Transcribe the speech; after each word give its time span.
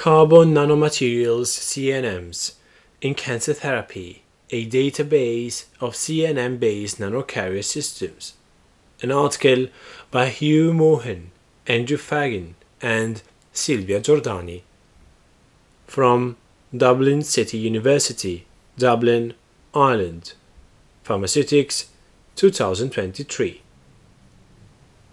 Carbon 0.00 0.54
Nanomaterials 0.54 1.50
CNMs 1.68 2.54
in 3.02 3.14
Cancer 3.14 3.52
Therapy, 3.52 4.22
a 4.48 4.66
database 4.66 5.66
of 5.78 5.92
CNM 5.92 6.58
based 6.58 6.98
nanocarrier 6.98 7.62
systems. 7.62 8.32
An 9.02 9.12
article 9.12 9.66
by 10.10 10.30
Hugh 10.30 10.72
Mohan, 10.72 11.32
Andrew 11.66 11.98
Fagan, 11.98 12.54
and 12.80 13.20
Silvia 13.52 14.00
Giordani. 14.00 14.62
From 15.86 16.38
Dublin 16.74 17.20
City 17.20 17.58
University, 17.58 18.46
Dublin, 18.78 19.34
Ireland. 19.74 20.32
Pharmaceutics, 21.02 21.90
2023. 22.36 23.60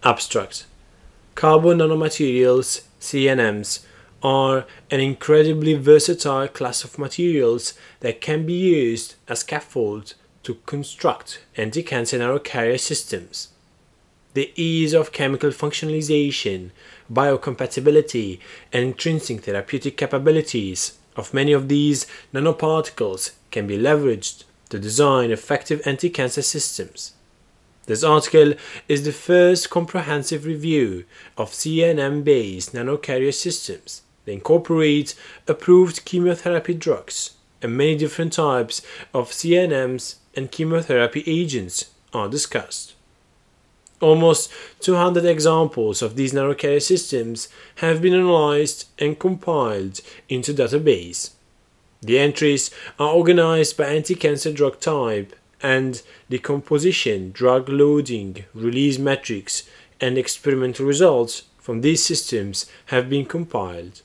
Abstract 0.03 0.65
Carbon 1.35 1.79
nanomaterials, 1.79 2.83
CNMs, 3.01 3.83
are 4.27 4.65
an 4.91 4.99
incredibly 4.99 5.73
versatile 5.73 6.49
class 6.49 6.83
of 6.83 6.99
materials 6.99 7.73
that 8.01 8.19
can 8.19 8.45
be 8.45 8.51
used 8.51 9.15
as 9.29 9.39
scaffolds 9.39 10.15
to 10.43 10.55
construct 10.65 11.39
anti-cancer 11.55 12.19
nanocarrier 12.19 12.77
systems. 12.77 13.47
The 14.33 14.51
ease 14.55 14.93
of 14.93 15.13
chemical 15.13 15.51
functionalization, 15.51 16.71
biocompatibility, 17.09 18.39
and 18.73 18.83
intrinsic 18.83 19.43
therapeutic 19.45 19.95
capabilities 19.95 20.97
of 21.15 21.33
many 21.33 21.53
of 21.53 21.69
these 21.69 22.05
nanoparticles 22.33 23.31
can 23.49 23.65
be 23.65 23.77
leveraged 23.77 24.43
to 24.69 24.77
design 24.77 25.31
effective 25.31 25.81
anti-cancer 25.85 26.41
systems. 26.41 27.13
This 27.85 28.03
article 28.03 28.55
is 28.89 29.05
the 29.05 29.13
first 29.13 29.69
comprehensive 29.69 30.45
review 30.45 31.05
of 31.37 31.51
CNM-based 31.51 32.73
nanocarrier 32.73 33.33
systems 33.33 34.01
they 34.27 34.33
incorporate 34.33 35.15
approved 35.47 36.03
chemotherapy 36.03 36.73
drugs, 36.73 37.31
and 37.61 37.77
many 37.77 37.95
different 37.95 38.33
types 38.33 38.81
of 39.13 39.31
CNMs 39.31 40.15
and 40.35 40.51
chemotherapy 40.51 41.23
agents 41.25 41.91
are 42.13 42.27
discussed. 42.27 42.93
Almost 44.01 44.51
200 44.81 45.23
examples 45.23 46.01
of 46.01 46.17
these 46.17 46.33
nanocarrier 46.33 46.81
systems 46.81 47.47
have 47.75 48.01
been 48.01 48.13
analyzed 48.13 48.89
and 48.99 49.17
compiled 49.17 50.01
into 50.27 50.53
database. 50.53 51.31
The 52.01 52.19
entries 52.19 52.69
are 52.99 53.13
organized 53.13 53.77
by 53.77 53.85
anti-cancer 53.85 54.51
drug 54.51 54.81
type 54.81 55.33
and 55.63 56.01
the 56.27 56.39
composition, 56.39 57.31
drug 57.31 57.69
loading, 57.69 58.43
release 58.53 58.99
metrics, 58.99 59.63
and 60.01 60.17
experimental 60.17 60.85
results 60.85 61.43
from 61.57 61.79
these 61.79 62.03
systems 62.03 62.65
have 62.87 63.09
been 63.09 63.25
compiled. 63.25 64.01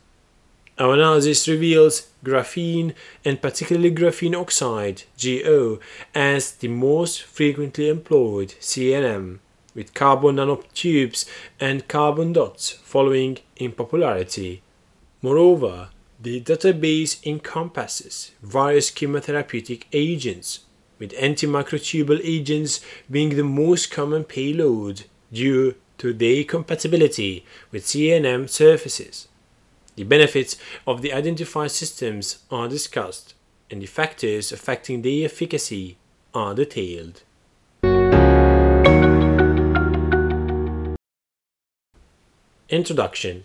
Our 0.83 0.95
analysis 0.95 1.47
reveals 1.47 2.09
graphene 2.25 2.95
and 3.25 3.41
particularly 3.41 3.95
graphene 3.95 4.35
oxide 4.35 5.05
GO 5.23 5.79
as 6.13 6.51
the 6.51 6.67
most 6.67 7.23
frequently 7.23 7.89
employed 7.89 8.57
CNM, 8.61 9.39
with 9.77 9.95
carbon 9.95 10.37
nanotubes 10.37 11.25
and 11.61 11.87
carbon 11.87 12.33
dots 12.33 12.71
following 12.83 13.39
in 13.55 13.71
popularity. 13.71 14.63
Moreover, 15.23 15.91
the 16.21 16.41
database 16.41 17.25
encompasses 17.25 18.33
various 18.43 18.91
chemotherapeutic 18.91 19.85
agents, 19.93 20.65
with 20.99 21.13
antimicrotubule 21.13 22.21
agents 22.25 22.81
being 23.09 23.37
the 23.37 23.45
most 23.45 23.93
common 23.93 24.25
payload 24.25 25.05
due 25.33 25.77
to 25.99 26.13
their 26.13 26.43
compatibility 26.43 27.47
with 27.71 27.85
CNM 27.85 28.51
surfaces. 28.51 29.29
The 29.95 30.05
benefits 30.05 30.57
of 30.87 31.03
the 31.03 31.13
identified 31.13 31.71
systems 31.71 32.39
are 32.51 32.67
discussed, 32.67 33.35
and 33.71 33.83
the 33.83 33.87
factors 33.87 34.51
affecting 34.51 35.03
their 35.03 35.27
efficacy 35.27 35.99
are 36.33 36.55
detailed. 36.55 37.21
Introduction 42.71 43.45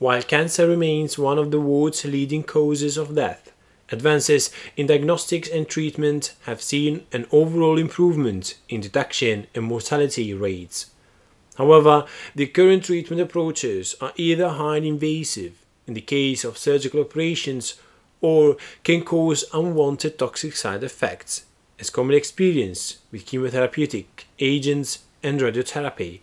While 0.00 0.22
cancer 0.22 0.66
remains 0.66 1.16
one 1.16 1.38
of 1.38 1.52
the 1.52 1.60
world's 1.60 2.04
leading 2.04 2.42
causes 2.42 2.96
of 2.96 3.14
death, 3.14 3.52
advances 3.92 4.50
in 4.76 4.88
diagnostics 4.88 5.48
and 5.48 5.68
treatment 5.68 6.34
have 6.46 6.60
seen 6.60 7.06
an 7.12 7.26
overall 7.30 7.78
improvement 7.78 8.58
in 8.68 8.80
detection 8.80 9.46
and 9.54 9.66
mortality 9.66 10.34
rates. 10.34 10.90
However, 11.56 12.06
the 12.34 12.46
current 12.46 12.84
treatment 12.86 13.22
approaches 13.22 13.94
are 14.00 14.12
either 14.16 14.48
highly 14.48 14.88
invasive 14.88 15.59
in 15.90 15.94
the 15.94 16.00
case 16.00 16.44
of 16.44 16.56
surgical 16.56 17.00
operations 17.00 17.74
or 18.20 18.56
can 18.84 19.02
cause 19.02 19.44
unwanted 19.52 20.16
toxic 20.16 20.54
side 20.54 20.84
effects, 20.84 21.46
as 21.80 21.90
commonly 21.90 22.16
experienced 22.16 22.98
with 23.10 23.26
chemotherapeutic 23.26 24.04
agents 24.38 25.00
and 25.20 25.40
radiotherapy. 25.40 26.20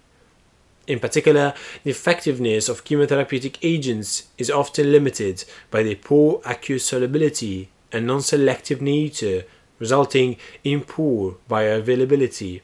In 0.87 0.99
particular, 1.01 1.53
the 1.83 1.91
effectiveness 1.91 2.69
of 2.69 2.85
chemotherapeutic 2.85 3.57
agents 3.61 4.27
is 4.37 4.49
often 4.49 4.89
limited 4.89 5.43
by 5.69 5.83
their 5.83 5.97
poor 5.97 6.41
aqueous 6.45 6.85
solubility 6.85 7.67
and 7.91 8.07
non 8.07 8.21
selective 8.21 8.81
nature, 8.81 9.43
resulting 9.79 10.37
in 10.63 10.79
poor 10.79 11.35
bioavailability 11.49 12.61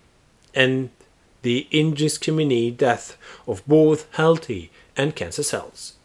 and 0.55 0.89
the 1.41 1.67
indiscriminate 1.69 2.77
death 2.77 3.17
of 3.45 3.61
both 3.67 4.07
healthy 4.15 4.71
and 4.95 5.17
cancer 5.17 5.43
cells. 5.43 5.95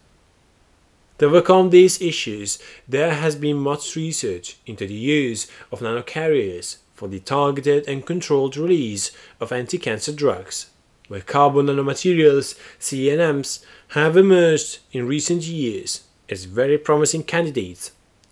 To 1.19 1.25
overcome 1.25 1.69
these 1.69 2.01
issues, 2.01 2.59
there 2.87 3.13
has 3.13 3.35
been 3.35 3.57
much 3.57 3.97
research 3.97 4.55
into 4.65 4.87
the 4.87 4.93
use 4.93 5.47
of 5.69 5.81
nanocarriers 5.81 6.77
for 6.95 7.09
the 7.09 7.19
targeted 7.19 7.89
and 7.89 8.05
controlled 8.05 8.55
release 8.55 9.11
of 9.41 9.51
anti-cancer 9.51 10.13
drugs, 10.13 10.69
where 11.09 11.19
carbon 11.19 11.65
nanomaterials 11.65 12.57
CNMs 12.79 13.65
have 13.89 14.15
emerged 14.15 14.79
in 14.93 15.07
recent 15.07 15.43
years 15.43 16.03
as 16.29 16.45
very 16.45 16.77
promising 16.77 17.23
candidates 17.23 17.91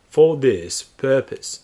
for 0.09 0.38
this 0.38 0.84
purpose. 0.84 1.62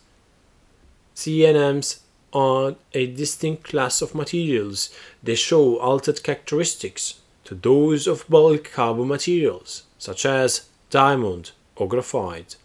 CNMs 1.16 2.00
are 2.34 2.76
a 2.94 3.08
distinct 3.08 3.64
class 3.64 4.02
of 4.02 4.14
materials 4.14 4.90
that 5.22 5.38
show 5.38 5.78
altered 5.78 6.22
characteristics 6.22 7.22
to 7.46 7.56
those 7.56 8.08
of 8.08 8.28
bulk 8.28 8.72
carbon 8.74 9.08
materials, 9.08 9.84
such 9.98 10.26
as 10.26 10.68
diamond, 10.94 11.52
or 11.76 11.88
graphite. 11.88 12.56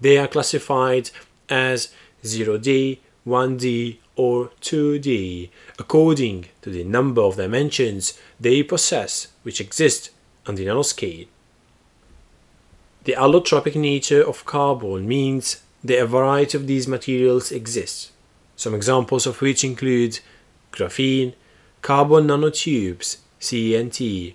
They 0.00 0.16
are 0.16 0.28
classified 0.28 1.10
as 1.48 1.92
0D, 2.22 2.98
1D, 3.26 3.96
or 4.14 4.50
2D 4.60 5.50
according 5.76 6.46
to 6.62 6.70
the 6.70 6.84
number 6.84 7.20
of 7.20 7.36
dimensions 7.36 8.18
they 8.38 8.62
possess 8.62 9.28
which 9.42 9.60
exist 9.60 10.10
on 10.46 10.54
the 10.54 10.66
nanoscale. 10.66 11.26
The 13.04 13.16
allotropic 13.18 13.74
nature 13.74 14.22
of 14.22 14.46
carbon 14.46 15.08
means 15.08 15.62
that 15.82 16.00
a 16.00 16.06
variety 16.06 16.56
of 16.56 16.68
these 16.68 16.86
materials 16.86 17.50
exist, 17.50 18.12
some 18.54 18.74
examples 18.74 19.26
of 19.26 19.40
which 19.40 19.64
include 19.64 20.20
graphene, 20.72 21.34
carbon 21.82 22.28
nanotubes, 22.28 23.18
CNT, 23.40 24.34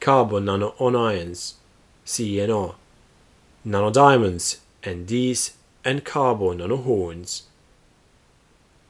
carbon 0.00 0.46
nano-onions, 0.46 1.54
CNO, 2.10 2.74
nanodiamonds, 3.64 4.58
NDs, 4.82 5.52
and 5.84 6.04
carbon 6.04 6.58
nanohorns. 6.58 7.42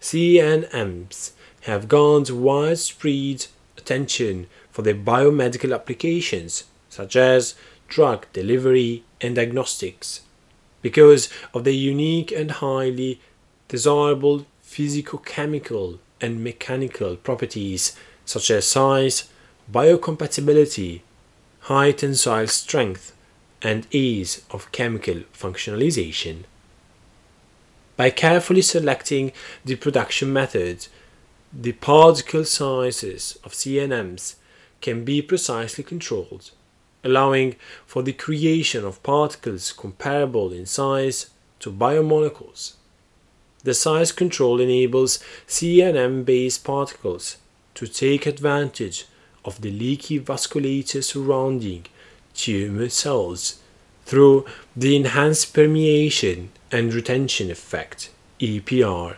CNMs 0.01 1.33
have 1.65 1.87
garnered 1.87 2.31
widespread 2.31 3.47
attention 3.77 4.47
for 4.71 4.81
their 4.81 4.95
biomedical 4.95 5.75
applications, 5.75 6.65
such 6.89 7.15
as 7.15 7.55
drug 7.89 8.27
delivery 8.33 9.05
and 9.21 9.37
diagnostics, 9.37 10.23
because 10.81 11.29
of 11.53 11.65
their 11.65 11.75
unique 11.75 12.33
and 12.33 12.51
highly 12.53 13.21
desirable 13.69 14.47
physicochemical 14.65 15.99
and 16.23 16.43
mechanical 16.43 17.17
properties 17.17 17.95
such 18.25 18.51
as 18.51 18.67
size, 18.67 19.29
biocompatibility, 19.71 21.03
high 21.63 21.93
tensile 21.93 22.47
strength, 22.47 23.15
and 23.63 23.87
ease 23.91 24.43
of 24.51 24.73
chemical 24.73 25.21
functionalization. 25.35 26.45
By 27.97 28.11
carefully 28.11 28.63
selecting 28.63 29.33
the 29.65 29.77
production 29.77 30.33
method, 30.33 30.87
the 31.53 31.73
particle 31.73 32.45
sizes 32.45 33.39
of 33.45 33.53
CNMs 33.53 34.37
can 34.81 35.05
be 35.05 35.21
precisely 35.21 35.85
controlled, 35.85 36.53
allowing 37.05 37.57
for 37.85 38.03
the 38.03 38.15
creation 38.15 38.85
of 38.85 39.03
particles 39.03 39.73
comparable 39.73 40.53
in 40.53 40.65
size 40.65 41.31
to 41.59 41.71
biomolecules. 41.71 42.75
The 43.63 43.75
size 43.75 44.13
control 44.13 44.61
enables 44.61 45.19
CNM 45.47 46.25
based 46.25 46.65
particles 46.65 47.37
to 47.75 47.87
take 47.87 48.25
advantage 48.25 49.05
of 49.45 49.61
the 49.61 49.71
leaky 49.71 50.21
vasculature 50.21 51.03
surrounding 51.03 51.87
tumor 52.35 52.89
cells 52.89 53.61
through 54.05 54.45
the 54.77 54.97
enhanced 54.97 55.55
permeation 55.55 56.51
and 56.73 56.93
retention 56.93 57.51
effect 57.51 58.11
EPR, 58.41 59.17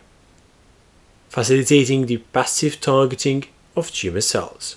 facilitating 1.29 2.07
the 2.07 2.19
passive 2.33 2.81
targeting 2.81 3.45
of 3.77 3.91
tumor 3.91 4.21
cells. 4.21 4.77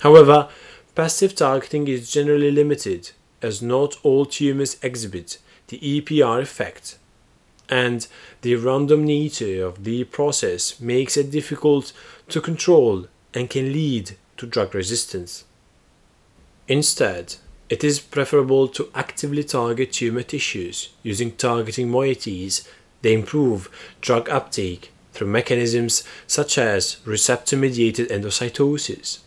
However, 0.00 0.48
passive 0.94 1.34
targeting 1.34 1.88
is 1.88 2.10
generally 2.10 2.50
limited 2.50 3.12
as 3.42 3.62
not 3.62 3.96
all 4.02 4.26
tumors 4.26 4.76
exhibit 4.82 5.38
the 5.68 5.78
EPR 5.78 6.42
effect, 6.42 6.98
and 7.68 8.06
the 8.42 8.56
random 8.56 9.04
nature 9.04 9.64
of 9.64 9.84
the 9.84 10.04
process 10.04 10.80
makes 10.80 11.16
it 11.16 11.30
difficult 11.30 11.92
to 12.28 12.40
control 12.40 13.06
and 13.32 13.48
can 13.48 13.72
lead 13.72 14.16
to 14.40 14.46
drug 14.46 14.74
resistance. 14.74 15.44
Instead, 16.66 17.36
it 17.68 17.84
is 17.84 18.00
preferable 18.00 18.68
to 18.68 18.90
actively 18.94 19.44
target 19.44 19.92
tumor 19.92 20.22
tissues 20.22 20.88
using 21.02 21.32
targeting 21.32 21.90
moieties 21.90 22.66
that 23.02 23.12
improve 23.12 23.68
drug 24.00 24.30
uptake 24.30 24.92
through 25.12 25.26
mechanisms 25.26 26.04
such 26.26 26.56
as 26.56 26.96
receptor 27.04 27.54
mediated 27.54 28.08
endocytosis. 28.08 29.18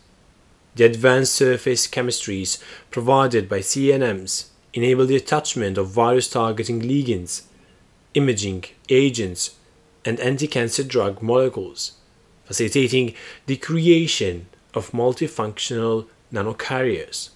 The 0.74 0.84
advanced 0.84 1.32
surface 1.32 1.86
chemistries 1.86 2.60
provided 2.90 3.48
by 3.48 3.60
CNMs 3.60 4.46
enable 4.72 5.06
the 5.06 5.14
attachment 5.14 5.78
of 5.78 5.90
virus 5.90 6.28
targeting 6.28 6.80
ligands, 6.82 7.42
imaging 8.14 8.64
agents, 8.88 9.54
and 10.04 10.18
anti 10.18 10.48
cancer 10.48 10.82
drug 10.82 11.22
molecules, 11.22 11.92
facilitating 12.46 13.14
the 13.46 13.56
creation 13.56 14.46
of 14.74 14.90
multifunctional 14.92 16.06
nanocarriers. 16.32 17.30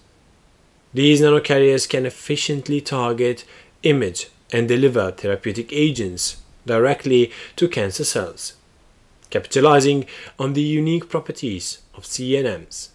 These 0.93 1.21
nanocarriers 1.21 1.87
can 1.87 2.05
efficiently 2.05 2.81
target, 2.81 3.45
image, 3.83 4.27
and 4.51 4.67
deliver 4.67 5.11
therapeutic 5.11 5.71
agents 5.71 6.41
directly 6.65 7.31
to 7.55 7.67
cancer 7.67 8.03
cells, 8.03 8.53
capitalizing 9.29 10.05
on 10.37 10.53
the 10.53 10.61
unique 10.61 11.09
properties 11.09 11.79
of 11.93 12.03
CNMs. 12.03 12.89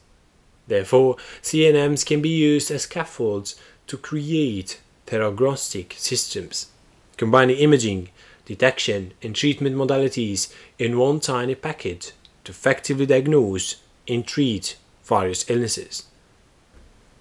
Therefore, 0.67 1.17
CNMs 1.43 2.05
can 2.05 2.21
be 2.23 2.31
used 2.31 2.71
as 2.71 2.83
scaffolds 2.83 3.57
to 3.87 3.97
create 3.97 4.81
theragnostic 5.07 5.95
systems, 5.99 6.69
combining 7.17 7.57
imaging, 7.57 8.09
detection, 8.47 9.13
and 9.23 9.35
treatment 9.35 9.77
modalities 9.77 10.53
in 10.79 10.99
one 10.99 11.21
tiny 11.21 11.55
package 11.55 12.13
to 12.45 12.51
effectively 12.53 13.07
diagnose 13.07 13.77
and 14.09 14.27
treat 14.27 14.77
various 15.05 15.49
illnesses. 15.49 16.05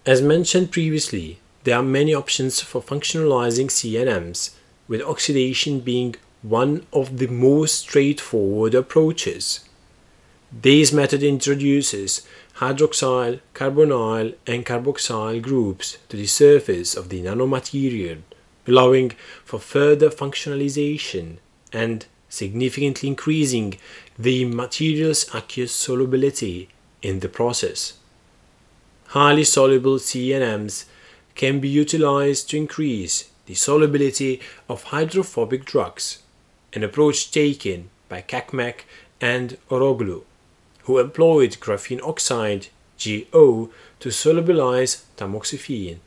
As 0.06 0.22
mentioned 0.22 0.72
previously, 0.72 1.40
there 1.64 1.78
are 1.78 1.84
many 1.84 2.14
options 2.14 2.60
for 2.60 2.82
functionalizing 2.82 3.68
CNMs, 3.68 4.52
with 4.88 5.02
oxidation 5.02 5.80
being 5.80 6.16
one 6.42 6.86
of 6.92 7.20
the 7.20 7.28
most 7.28 7.80
straightforward 7.80 8.76
approaches. 8.76 9.62
This 10.52 10.92
method 10.92 11.24
introduces 11.24 12.28
hydroxyl, 12.58 13.40
carbonyl, 13.54 14.36
and 14.46 14.66
carboxyl 14.66 15.42
groups 15.42 15.98
to 16.10 16.18
the 16.18 16.28
surface 16.28 16.96
of 16.96 17.10
the 17.10 17.24
nanomaterial, 17.24 18.20
allowing 18.68 19.14
for 19.46 19.60
further 19.60 20.10
functionalization 20.10 21.38
and 21.72 22.06
significantly 22.30 23.08
increasing 23.10 23.76
the 24.20 24.46
material's 24.46 25.34
aqueous 25.34 25.72
solubility 25.72 26.70
in 27.04 27.20
the 27.20 27.30
process. 27.30 27.94
Highly 29.10 29.44
soluble 29.44 30.00
CNMs 30.00 30.86
can 31.36 31.60
be 31.60 31.70
utilized 31.70 32.50
to 32.50 32.58
increase 32.58 33.30
the 33.46 33.54
solubility 33.54 34.42
of 34.68 34.86
hydrophobic 34.86 35.66
drugs, 35.66 36.24
an 36.74 36.84
approach 36.84 37.30
taken 37.30 37.92
by 38.10 38.24
Çakmak 38.24 38.86
and 39.22 39.58
Oroglu 39.70 40.24
who 40.84 41.00
employed 41.00 41.58
graphene 41.60 42.02
oxide 42.02 42.68
GO 43.04 43.70
to 44.00 44.10
solubilize 44.10 45.04
tamoxifen, 45.18 45.98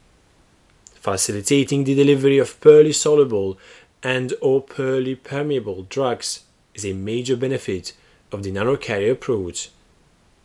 facilitating 0.94 1.84
the 1.84 1.94
delivery 1.94 2.38
of 2.38 2.60
poorly 2.60 2.92
soluble 2.92 3.58
and 4.02 4.34
or 4.40 4.60
poorly 4.60 5.14
permeable 5.14 5.86
drugs 5.88 6.40
is 6.74 6.84
a 6.84 6.92
major 6.92 7.36
benefit 7.36 7.92
of 8.32 8.42
the 8.42 8.52
nanocarrier 8.52 9.12
approach 9.12 9.70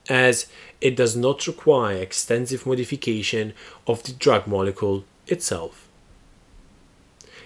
as 0.09 0.47
it 0.79 0.95
does 0.95 1.15
not 1.15 1.45
require 1.47 1.97
extensive 1.97 2.65
modification 2.65 3.53
of 3.87 4.03
the 4.03 4.11
drug 4.13 4.47
molecule 4.47 5.05
itself. 5.27 5.87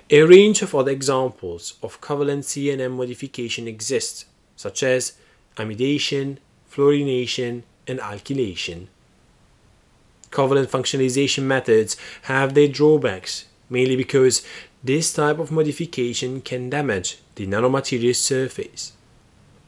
A 0.10 0.22
range 0.22 0.62
of 0.62 0.76
other 0.76 0.92
examples 0.92 1.76
of 1.82 2.00
covalent 2.00 2.44
CNM 2.44 2.92
modification 2.96 3.68
exist, 3.68 4.26
such 4.56 4.84
as 4.84 5.14
amidation, 5.58 6.40
fluorination, 6.72 7.64
and 7.88 8.00
alkylation. 8.00 8.88
Covalent 10.30 10.68
functionalization 10.68 11.44
methods 11.44 11.98
have 12.24 12.54
their 12.54 12.68
drawbacks, 12.68 13.46
mainly 13.70 13.96
because 13.96 14.46
this 14.84 15.14
type 15.14 15.40
of 15.40 15.52
modification 15.52 16.42
can 16.42 16.70
damage 16.70 17.18
the 17.36 17.48
nanomaterial 17.48 18.16
surface. 18.16 18.94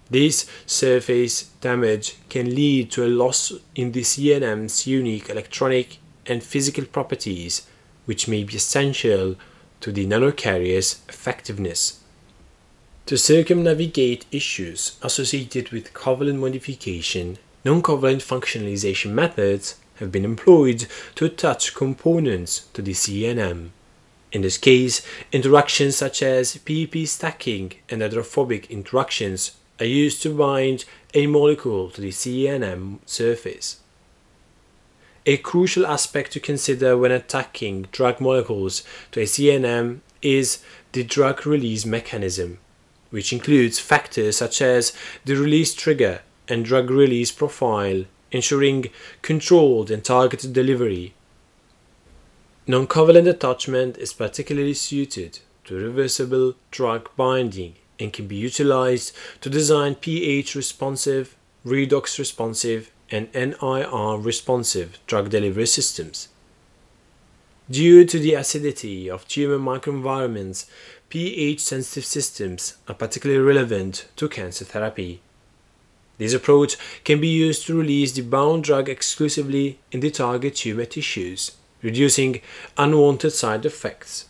This 0.10 0.46
surface 0.66 1.44
damage 1.60 2.16
can 2.30 2.56
lead 2.56 2.92
to 2.92 3.06
a 3.06 3.08
loss 3.08 3.52
in 3.76 3.92
the 3.92 4.02
CNM's 4.02 4.88
unique 4.88 5.30
electronic 5.30 5.98
and 6.26 6.42
physical 6.42 6.86
properties, 6.86 7.68
which 8.06 8.28
may 8.28 8.44
be 8.44 8.56
essential 8.56 9.36
to 9.82 9.92
the 9.92 10.06
nanocarrier's 10.06 11.02
effectiveness. 11.10 12.02
To 13.08 13.18
circumnavigate 13.18 14.26
issues 14.32 14.98
associated 15.02 15.72
with 15.72 15.94
covalent 15.94 16.40
modification, 16.40 17.38
non-covalent 17.64 18.22
functionalization 18.22 19.12
methods 19.12 19.76
have 19.96 20.12
been 20.12 20.26
employed 20.26 20.88
to 21.16 21.26
attach 21.26 21.74
components 21.74 22.68
to 22.74 22.82
the 22.82 22.92
CNM. 22.92 23.70
In 24.32 24.42
this 24.42 24.58
case, 24.58 25.02
interactions 25.32 25.96
such 25.96 26.22
as 26.22 26.58
pi-pi 26.58 27.06
stacking 27.06 27.74
and 27.90 28.02
hydrophobic 28.02 28.70
interactions 28.70 29.52
are 29.80 29.86
used 29.86 30.22
to 30.24 30.36
bind 30.36 30.86
a 31.14 31.28
molecule 31.28 31.90
to 31.92 32.02
the 32.02 32.10
CNM 32.10 33.00
surface. 33.06 33.82
A 35.26 35.38
crucial 35.38 35.86
aspect 35.86 36.32
to 36.34 36.40
consider 36.40 36.98
when 36.98 37.12
attacking 37.12 37.88
drug 37.92 38.22
molecules 38.22 38.84
to 39.12 39.22
a 39.22 39.26
CNM 39.26 40.00
is 40.22 40.64
the 40.94 41.04
drug 41.04 41.46
release 41.46 41.86
mechanism 41.86 42.60
which 43.10 43.32
includes 43.32 43.80
factors 43.80 44.38
such 44.38 44.62
as 44.62 44.94
the 45.26 45.36
release 45.36 45.74
trigger 45.74 46.22
and 46.48 46.66
drug 46.66 46.90
release 46.90 47.32
profile, 47.32 48.06
ensuring 48.32 48.86
controlled 49.22 49.92
and 49.92 50.04
targeted 50.04 50.54
delivery. 50.54 51.14
Non 52.66 52.88
covalent 52.88 53.28
attachment 53.28 53.98
is 53.98 54.14
particularly 54.14 54.74
suited 54.74 55.40
to 55.66 55.76
reversible 55.76 56.56
drug 56.72 57.10
binding 57.16 57.76
and 58.00 58.14
can 58.14 58.28
be 58.28 58.36
utilized 58.36 59.16
to 59.42 59.50
design 59.50 59.96
pH 59.96 60.56
responsive, 60.56 61.36
redox 61.66 62.20
responsive, 62.20 62.92
and 63.10 63.32
NIR 63.34 64.18
responsive 64.18 65.00
drug 65.08 65.30
delivery 65.30 65.66
systems. 65.66 66.28
Due 67.70 68.06
to 68.06 68.20
the 68.20 68.34
acidity 68.34 69.10
of 69.10 69.28
tumor 69.28 69.60
microenvironments, 69.60 70.70
pH 71.10 71.60
sensitive 71.60 72.06
systems 72.06 72.78
are 72.88 72.96
particularly 72.96 73.42
relevant 73.42 74.08
to 74.16 74.30
cancer 74.30 74.66
therapy. 74.66 75.22
This 76.18 76.34
approach 76.34 76.78
can 77.04 77.22
be 77.22 77.28
used 77.28 77.68
to 77.68 77.78
release 77.78 78.14
the 78.14 78.22
bound 78.22 78.64
drug 78.64 78.90
exclusively 78.90 79.80
in 79.92 80.00
the 80.00 80.12
target 80.12 80.56
tumor 80.56 80.86
tissues, 80.86 81.52
reducing 81.82 82.42
unwanted 82.78 83.34
side 83.34 83.66
effects. 83.66 84.26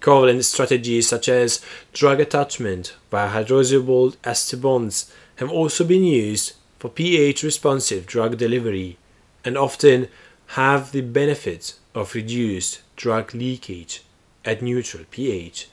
Covalent 0.00 0.44
strategies 0.44 1.08
such 1.08 1.28
as 1.28 1.60
drug 1.92 2.20
attachment 2.20 2.96
via 3.10 3.28
hydrolyzable 3.28 4.16
ester 4.24 4.56
bonds 4.56 5.12
have 5.36 5.50
also 5.50 5.84
been 5.84 6.04
used 6.04 6.54
for 6.78 6.88
pH 6.88 7.42
responsive 7.42 8.06
drug 8.06 8.38
delivery 8.38 8.96
and 9.44 9.58
often 9.58 10.08
have 10.54 10.92
the 10.92 11.02
benefit 11.02 11.74
of 11.94 12.14
reduced 12.14 12.80
drug 12.96 13.34
leakage 13.34 14.02
at 14.44 14.62
neutral 14.62 15.04
pH. 15.10 15.68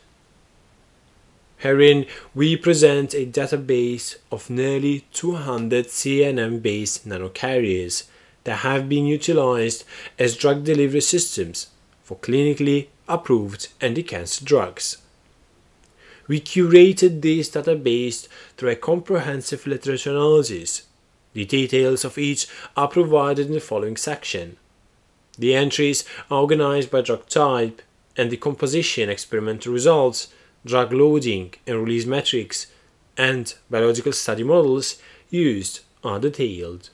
Herein, 1.59 2.05
we 2.35 2.55
present 2.55 3.13
a 3.13 3.25
database 3.25 4.17
of 4.31 4.49
nearly 4.49 5.05
200 5.13 5.87
CNM 5.87 6.61
based 6.61 7.07
nanocarriers 7.07 8.03
that 8.43 8.57
have 8.57 8.87
been 8.87 9.05
utilized 9.05 9.83
as 10.19 10.37
drug 10.37 10.63
delivery 10.63 11.01
systems 11.01 11.67
for 12.07 12.15
clinically 12.15 12.87
approved 13.09 13.67
anti-cancer 13.81 14.45
drugs. 14.45 14.95
We 16.25 16.39
curated 16.39 17.21
this 17.21 17.49
database 17.49 18.29
through 18.55 18.69
a 18.69 18.77
comprehensive 18.77 19.67
literature 19.67 20.11
analysis. 20.11 20.83
The 21.33 21.43
details 21.43 22.05
of 22.05 22.17
each 22.17 22.47
are 22.77 22.87
provided 22.87 23.47
in 23.47 23.51
the 23.51 23.59
following 23.59 23.97
section. 23.97 24.55
The 25.37 25.53
entries 25.53 26.05
are 26.31 26.39
organized 26.39 26.91
by 26.91 27.01
drug 27.01 27.27
type, 27.27 27.81
and 28.15 28.31
the 28.31 28.37
composition 28.37 29.09
experimental 29.09 29.73
results, 29.73 30.29
drug 30.65 30.93
loading 30.93 31.55
and 31.67 31.83
release 31.83 32.05
metrics, 32.05 32.67
and 33.17 33.53
biological 33.69 34.13
study 34.13 34.43
models 34.43 34.97
used 35.29 35.81
are 36.05 36.21
detailed. 36.21 36.89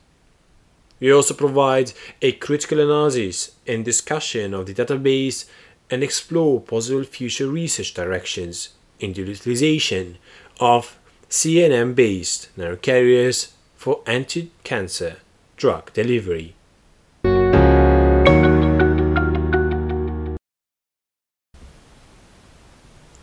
We 0.99 1.11
also 1.11 1.33
provide 1.33 1.93
a 2.21 2.31
critical 2.31 2.79
analysis 2.79 3.51
and 3.67 3.83
discussion 3.83 4.53
of 4.53 4.65
the 4.65 4.73
database 4.73 5.45
and 5.89 6.03
explore 6.03 6.61
possible 6.61 7.03
future 7.03 7.47
research 7.47 7.93
directions 7.93 8.69
in 8.99 9.13
the 9.13 9.21
utilization 9.21 10.17
of 10.59 10.97
CNM 11.29 11.95
based 11.95 12.49
nanocarriers 12.57 13.51
for 13.75 14.01
anti 14.05 14.51
cancer 14.63 15.17
drug 15.57 15.91
delivery. 15.93 16.55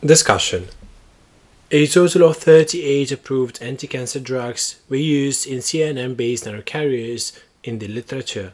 Discussion 0.04 0.68
A 1.70 1.86
total 1.86 2.30
of 2.30 2.38
38 2.38 3.12
approved 3.12 3.62
anti 3.62 3.86
cancer 3.86 4.18
drugs 4.18 4.80
were 4.88 4.96
used 4.96 5.46
in 5.46 5.58
CNM 5.58 6.16
based 6.16 6.44
nanocarriers 6.44 7.38
in 7.64 7.78
the 7.78 7.88
literature. 7.88 8.52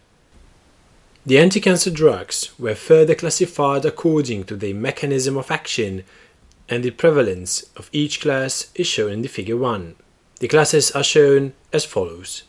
The 1.25 1.39
anti 1.39 1.61
cancer 1.61 1.91
drugs 1.91 2.53
were 2.59 2.75
further 2.75 3.15
classified 3.15 3.85
according 3.85 4.45
to 4.45 4.57
their 4.57 4.75
mechanism 4.75 5.37
of 5.37 5.51
action, 5.51 6.05
and 6.69 6.85
the 6.85 6.91
prevalence 6.91 7.65
of 7.77 7.91
each 7.93 8.21
class 8.21 8.71
is 8.75 8.87
shown 8.87 9.13
in 9.13 9.23
the 9.23 9.29
figure 9.29 9.57
1. 9.57 9.97
The 10.39 10.49
classes 10.49 10.91
are 10.93 11.03
shown 11.03 11.55
as 11.73 11.85
follows. 11.85 12.45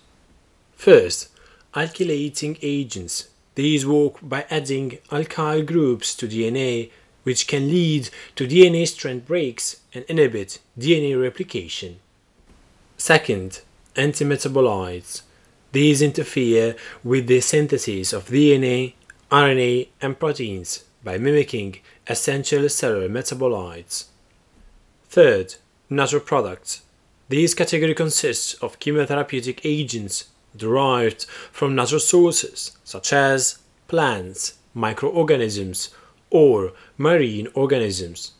First, 0.75 1.29
alkylating 1.73 2.59
agents. 2.61 3.29
These 3.55 3.85
work 3.85 4.17
by 4.21 4.45
adding 4.49 4.99
alkyl 5.09 5.65
groups 5.65 6.13
to 6.15 6.27
DNA, 6.27 6.91
which 7.23 7.47
can 7.47 7.69
lead 7.69 8.09
to 8.35 8.47
DNA 8.47 8.87
strand 8.87 9.25
breaks 9.25 9.81
and 9.93 10.05
inhibit 10.07 10.59
DNA 10.77 11.19
replication. 11.19 11.99
Second, 12.97 13.61
antimetabolites. 13.95 15.23
These 15.77 16.01
interfere 16.01 16.75
with 17.03 17.27
the 17.27 17.39
synthesis 17.39 18.11
of 18.11 18.29
DNA, 18.29 18.95
RNA, 19.31 19.89
and 20.01 20.17
proteins 20.17 20.85
by 21.03 21.19
mimicking 21.19 21.81
essential 22.07 22.67
cellular 22.67 23.07
metabolites. 23.07 24.05
Third, 25.07 25.53
natural 25.87 26.21
products. 26.21 26.81
This 27.29 27.53
category 27.53 27.93
consists 27.93 28.55
of 28.55 28.79
chemotherapeutic 28.79 29.59
agents 29.63 30.29
derived 30.55 31.25
from 31.51 31.75
natural 31.75 31.99
sources 31.99 32.75
such 32.83 33.13
as 33.13 33.59
plants, 33.87 34.57
microorganisms, 34.73 35.89
or 36.31 36.73
marine 36.97 37.49
organisms. 37.53 38.31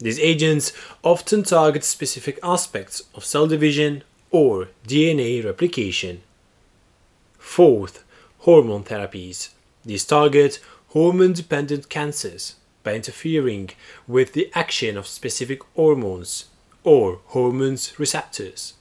These 0.00 0.20
agents 0.20 0.74
often 1.02 1.44
target 1.44 1.82
specific 1.82 2.38
aspects 2.42 3.04
of 3.14 3.24
cell 3.24 3.46
division 3.46 4.04
or 4.30 4.68
DNA 4.86 5.42
replication. 5.42 6.20
Fourth, 7.38 8.04
hormone 8.40 8.84
therapies. 8.84 9.50
These 9.84 10.04
target 10.04 10.60
hormone 10.88 11.32
dependent 11.32 11.88
cancers 11.88 12.56
by 12.82 12.94
interfering 12.94 13.70
with 14.06 14.32
the 14.32 14.50
action 14.54 14.96
of 14.96 15.06
specific 15.06 15.62
hormones 15.74 16.46
or 16.84 17.20
hormones 17.26 17.98
receptors. 17.98 18.74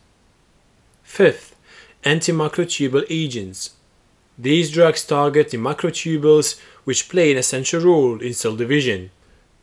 Fifth, 1.04 1.56
antimicrotubule 2.04 3.06
agents. 3.10 3.72
These 4.38 4.72
drugs 4.72 5.04
target 5.06 5.50
the 5.50 5.58
microtubules 5.58 6.60
which 6.84 7.10
play 7.10 7.32
an 7.32 7.38
essential 7.38 7.82
role 7.82 8.22
in 8.22 8.34
cell 8.34 8.56
division. 8.56 9.12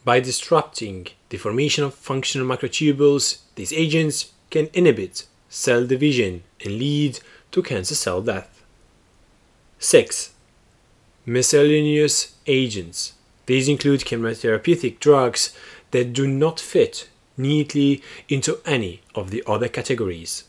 By 0.04 0.20
disrupting 0.20 1.08
the 1.30 1.38
formation 1.38 1.84
of 1.84 1.94
functional 1.94 2.46
microtubules, 2.46 3.38
these 3.54 3.72
agents 3.72 4.32
can 4.50 4.68
inhibit 4.74 5.24
cell 5.48 5.86
division 5.86 6.42
and 6.62 6.78
lead 6.78 7.20
to 7.52 7.62
cancer 7.62 7.94
cell 7.94 8.20
death. 8.20 8.53
6. 9.84 10.32
Miscellaneous 11.26 12.36
agents. 12.46 13.12
These 13.44 13.68
include 13.68 14.00
chemotherapeutic 14.00 14.98
drugs 14.98 15.54
that 15.90 16.14
do 16.14 16.26
not 16.26 16.58
fit 16.58 17.10
neatly 17.36 18.02
into 18.26 18.60
any 18.64 19.02
of 19.14 19.30
the 19.30 19.42
other 19.46 19.68
categories. 19.68 20.44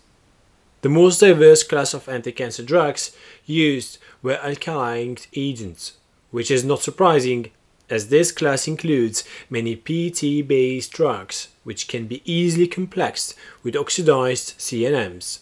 The 0.84 0.90
most 0.90 1.20
diverse 1.20 1.64
class 1.64 1.94
of 1.94 2.08
anti-cancer 2.08 2.64
drugs 2.64 3.14
used 3.46 3.98
were 4.22 4.38
alkylating 4.38 5.28
agents, 5.36 5.98
which 6.32 6.50
is 6.50 6.64
not 6.64 6.82
surprising 6.82 7.52
as 7.90 8.08
this 8.08 8.32
class 8.32 8.70
includes 8.70 9.26
many 9.50 9.76
PT-based 9.76 10.94
drugs 10.94 11.50
which 11.66 11.90
can 11.90 12.08
be 12.08 12.22
easily 12.24 12.68
complexed 12.68 13.36
with 13.64 13.76
oxidized 13.76 14.58
CNMs. 14.58 15.40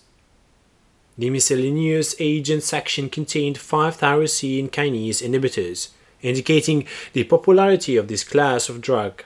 The 1.17 1.29
miscellaneous 1.29 2.15
agent 2.20 2.63
section 2.63 3.10
contained 3.10 3.60
five 3.60 3.98
tyrosine 3.98 4.72
kinase 4.72 5.22
inhibitors, 5.22 5.89
indicating 6.22 6.88
the 7.13 7.24
popularity 7.24 7.98
of 7.98 8.08
this 8.08 8.24
class 8.24 8.67
of 8.67 8.82
drug. 8.82 9.24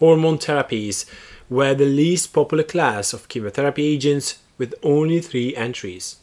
Hormone 0.00 0.38
therapies 0.38 1.06
were 1.48 1.74
the 1.74 1.86
least 1.86 2.32
popular 2.32 2.64
class 2.64 3.12
of 3.12 3.28
chemotherapy 3.28 3.84
agents 3.86 4.40
with 4.58 4.74
only 4.82 5.20
three 5.20 5.56
entries. 5.56 6.16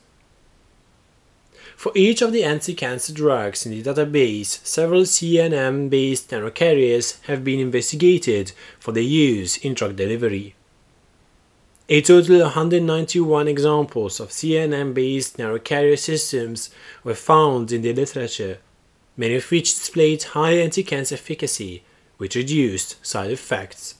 For 1.75 1.91
each 1.95 2.21
of 2.21 2.33
the 2.33 2.43
anti-cancer 2.43 3.13
drugs 3.13 3.65
in 3.65 3.71
the 3.71 3.81
database, 3.81 4.59
several 4.65 5.03
CNM-based 5.03 6.29
nanocarriers 6.29 7.23
have 7.23 7.43
been 7.43 7.59
investigated 7.59 8.51
for 8.79 8.91
their 8.91 9.01
use 9.01 9.55
in 9.57 9.73
drug 9.73 9.95
delivery. 9.95 10.55
A 11.91 12.01
total 12.01 12.35
of 12.35 12.55
191 12.55 13.47
examples 13.47 14.19
of 14.19 14.29
CNM-based 14.29 15.37
nanocarrier 15.37 15.97
systems 15.97 16.69
were 17.03 17.15
found 17.15 17.71
in 17.71 17.81
the 17.81 17.93
literature, 17.93 18.59
many 19.17 19.33
of 19.33 19.49
which 19.49 19.73
displayed 19.73 20.21
high 20.21 20.51
anti-cancer 20.51 21.15
efficacy 21.15 21.81
with 22.19 22.35
reduced 22.35 23.03
side 23.03 23.31
effects. 23.31 23.95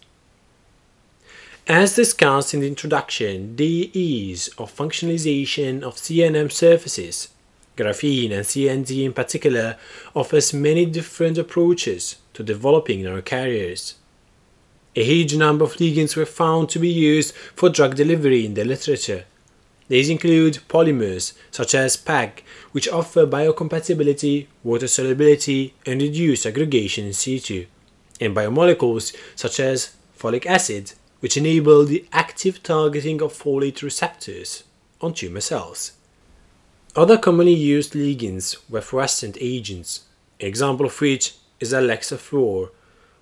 As 1.65 1.95
discussed 1.95 2.53
in 2.53 2.59
the 2.59 2.67
introduction, 2.67 3.55
the 3.55 3.89
ease 3.99 4.49
of 4.59 4.75
functionalization 4.75 5.81
of 5.81 5.95
CNM 5.95 6.51
surfaces, 6.51 7.29
graphene 7.75 8.31
and 8.31 8.45
CND 8.45 9.03
in 9.03 9.13
particular, 9.13 9.77
offers 10.15 10.53
many 10.53 10.85
different 10.85 11.39
approaches 11.39 12.17
to 12.35 12.43
developing 12.43 12.99
nanocarriers. 12.99 13.95
A 14.99 15.03
huge 15.03 15.33
number 15.33 15.63
of 15.63 15.75
ligands 15.75 16.17
were 16.17 16.25
found 16.25 16.67
to 16.71 16.77
be 16.77 16.89
used 16.89 17.33
for 17.55 17.69
drug 17.69 17.95
delivery 17.95 18.45
in 18.45 18.55
the 18.55 18.65
literature. 18.65 19.23
These 19.87 20.09
include 20.09 20.59
polymers 20.67 21.31
such 21.51 21.73
as 21.73 21.95
PEG, 21.95 22.43
which 22.73 22.89
offer 22.89 23.25
biocompatibility, 23.25 24.47
water 24.61 24.89
solubility, 24.89 25.73
and 25.85 26.01
reduced 26.01 26.45
aggregation 26.45 27.05
in 27.05 27.13
situ, 27.13 27.67
and 28.19 28.35
biomolecules 28.35 29.15
such 29.37 29.61
as 29.61 29.95
folic 30.19 30.45
acid, 30.45 30.91
which 31.21 31.37
enable 31.37 31.85
the 31.85 32.05
active 32.11 32.61
targeting 32.61 33.21
of 33.21 33.31
folate 33.31 33.81
receptors 33.81 34.65
on 34.99 35.13
tumor 35.13 35.39
cells. 35.39 35.93
Other 36.93 37.17
commonly 37.17 37.53
used 37.53 37.93
ligands 37.93 38.57
were 38.69 38.81
fluorescent 38.81 39.37
agents, 39.39 40.01
an 40.41 40.47
example 40.47 40.87
of 40.87 40.99
which 40.99 41.35
is 41.61 41.71
Alexa 41.71 42.17
Fluor, 42.17 42.71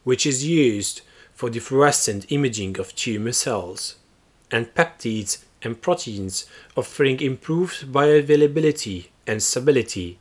which 0.03 0.25
is 0.25 0.43
used 0.43 1.01
for 1.37 1.51
the 1.51 1.59
fluorescent 1.59 2.25
imaging 2.31 2.79
of 2.79 2.95
tumor 2.95 3.31
cells, 3.31 3.95
and 4.51 4.73
peptides 4.73 5.43
and 5.61 5.79
proteins 5.79 6.47
offering 6.75 7.21
improved 7.21 7.93
bioavailability 7.93 9.09
and 9.27 9.43
stability. 9.43 10.17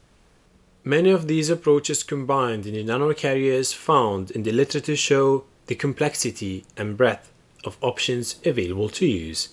Many 0.85 1.11
of 1.11 1.26
these 1.26 1.49
approaches 1.49 2.02
combined 2.02 2.66
in 2.66 2.75
the 2.75 2.85
nanocarriers 2.85 3.73
found 3.73 4.30
in 4.30 4.42
the 4.42 4.52
literature 4.52 4.94
show 4.94 5.44
the 5.68 5.75
complexity 5.75 6.66
and 6.76 6.99
breadth 6.99 7.32
of 7.64 7.78
options 7.80 8.37
available 8.44 8.90
to 8.90 9.06
use. 9.06 9.49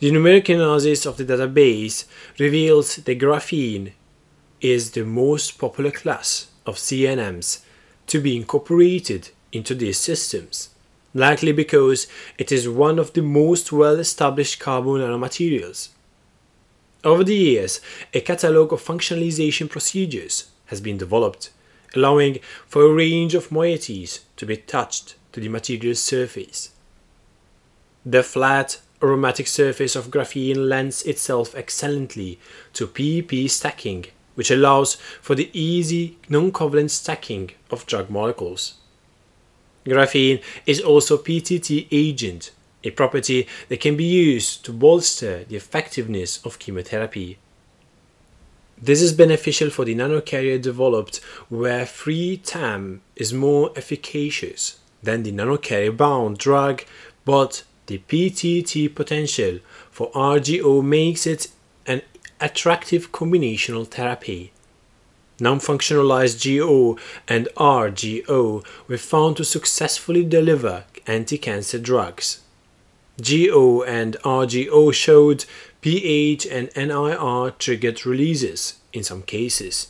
The 0.00 0.10
numeric 0.10 0.52
analysis 0.52 1.06
of 1.06 1.16
the 1.16 1.24
database 1.24 2.06
reveals 2.40 2.96
that 2.96 3.20
graphene 3.20 3.92
is 4.60 4.90
the 4.90 5.04
most 5.04 5.58
popular 5.58 5.92
class 5.92 6.48
of 6.66 6.74
CNMs 6.74 7.60
to 8.08 8.20
be 8.20 8.36
incorporated 8.36 9.30
into 9.52 9.74
these 9.74 9.98
systems, 9.98 10.70
likely 11.14 11.52
because 11.52 12.06
it 12.36 12.52
is 12.52 12.68
one 12.68 12.98
of 12.98 13.12
the 13.12 13.22
most 13.22 13.72
well 13.72 13.98
established 13.98 14.60
carbon 14.60 14.94
nanomaterials. 14.94 15.88
Over 17.04 17.24
the 17.24 17.34
years, 17.34 17.80
a 18.12 18.20
catalogue 18.20 18.72
of 18.72 18.82
functionalization 18.82 19.70
procedures 19.70 20.50
has 20.66 20.80
been 20.80 20.98
developed, 20.98 21.50
allowing 21.94 22.38
for 22.66 22.82
a 22.82 22.92
range 22.92 23.34
of 23.34 23.50
moieties 23.50 24.20
to 24.36 24.46
be 24.46 24.54
attached 24.54 25.14
to 25.32 25.40
the 25.40 25.48
material's 25.48 26.02
surface. 26.02 26.70
The 28.04 28.22
flat, 28.22 28.80
aromatic 29.02 29.46
surface 29.46 29.94
of 29.94 30.08
graphene 30.08 30.68
lends 30.68 31.02
itself 31.04 31.54
excellently 31.54 32.38
to 32.72 32.86
pi-pi 32.86 33.46
stacking 33.46 34.06
which 34.38 34.52
allows 34.52 34.94
for 35.20 35.34
the 35.34 35.50
easy 35.52 36.16
non-covalent 36.28 36.90
stacking 36.90 37.50
of 37.72 37.84
drug 37.86 38.08
molecules. 38.08 38.74
Graphene 39.88 40.42
is 40.66 40.80
also 40.80 41.16
PTT 41.16 41.88
agent, 41.90 42.50
a 42.84 42.90
property 42.90 43.48
that 43.68 43.80
can 43.80 43.96
be 43.96 44.04
used 44.04 44.64
to 44.64 44.72
bolster 44.72 45.44
the 45.44 45.56
effectiveness 45.56 46.44
of 46.44 46.58
chemotherapy. 46.58 47.38
This 48.80 49.02
is 49.02 49.12
beneficial 49.12 49.70
for 49.70 49.84
the 49.84 49.94
nanocarrier 49.94 50.62
developed 50.62 51.16
where 51.48 51.84
free 51.84 52.36
TAM 52.36 53.00
is 53.16 53.32
more 53.32 53.72
efficacious 53.74 54.78
than 55.02 55.24
the 55.24 55.32
nanocarrier 55.32 55.96
bound 55.96 56.38
drug, 56.38 56.84
but 57.24 57.64
the 57.86 57.98
PTT 57.98 58.94
potential 58.94 59.58
for 59.90 60.12
RGO 60.12 60.84
makes 60.84 61.26
it 61.26 61.48
an 61.86 62.02
attractive 62.40 63.10
combinational 63.10 63.86
therapy. 63.88 64.52
Non-functionalized 65.40 66.42
GO 66.42 66.98
and 67.28 67.48
RGO 67.56 68.64
were 68.88 68.98
found 68.98 69.36
to 69.36 69.44
successfully 69.44 70.24
deliver 70.24 70.84
anti-cancer 71.06 71.78
drugs. 71.78 72.40
GO 73.20 73.82
and 73.82 74.16
RGO 74.24 74.92
showed 74.92 75.44
pH 75.80 76.46
and 76.46 76.70
NIR 76.76 77.52
triggered 77.52 78.04
releases 78.04 78.80
in 78.92 79.04
some 79.04 79.22
cases. 79.22 79.88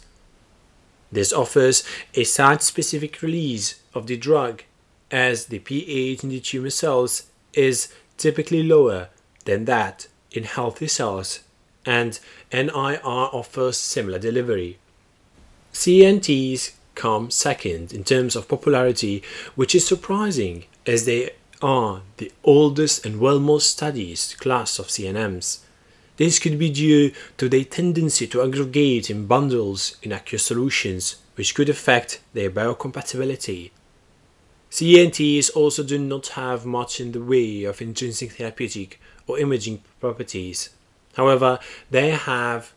This 1.10 1.32
offers 1.32 1.82
a 2.14 2.24
site-specific 2.24 3.22
release 3.22 3.80
of 3.94 4.06
the 4.06 4.16
drug 4.16 4.62
as 5.10 5.46
the 5.46 5.58
pH 5.58 6.22
in 6.22 6.28
the 6.28 6.40
tumor 6.40 6.70
cells 6.70 7.24
is 7.54 7.88
typically 8.18 8.62
lower 8.62 9.08
than 9.46 9.64
that 9.64 10.08
in 10.30 10.44
healthy 10.44 10.88
cells 10.88 11.40
and 11.86 12.20
NIR 12.52 13.00
offers 13.02 13.78
similar 13.78 14.18
delivery. 14.18 14.78
CNTs 15.72 16.72
come 16.94 17.30
second 17.30 17.92
in 17.92 18.04
terms 18.04 18.34
of 18.34 18.48
popularity, 18.48 19.22
which 19.54 19.74
is 19.74 19.86
surprising 19.86 20.64
as 20.86 21.04
they 21.04 21.30
are 21.62 22.02
the 22.16 22.32
oldest 22.44 23.04
and 23.04 23.20
well 23.20 23.38
most 23.38 23.70
studied 23.70 24.18
class 24.38 24.78
of 24.78 24.88
CNMs. 24.88 25.60
This 26.16 26.40
could 26.40 26.58
be 26.58 26.70
due 26.70 27.12
to 27.36 27.48
their 27.48 27.64
tendency 27.64 28.26
to 28.26 28.42
aggregate 28.42 29.08
in 29.08 29.26
bundles 29.26 29.96
in 30.02 30.12
aqueous 30.12 30.46
solutions, 30.46 31.16
which 31.36 31.54
could 31.54 31.68
affect 31.68 32.20
their 32.32 32.50
biocompatibility. 32.50 33.70
CNTs 34.70 35.54
also 35.54 35.82
do 35.84 35.98
not 35.98 36.28
have 36.28 36.66
much 36.66 37.00
in 37.00 37.12
the 37.12 37.22
way 37.22 37.64
of 37.64 37.80
intrinsic 37.80 38.32
therapeutic 38.32 39.00
or 39.26 39.38
imaging 39.38 39.82
properties. 40.00 40.70
However, 41.14 41.58
they 41.90 42.10
have 42.10 42.72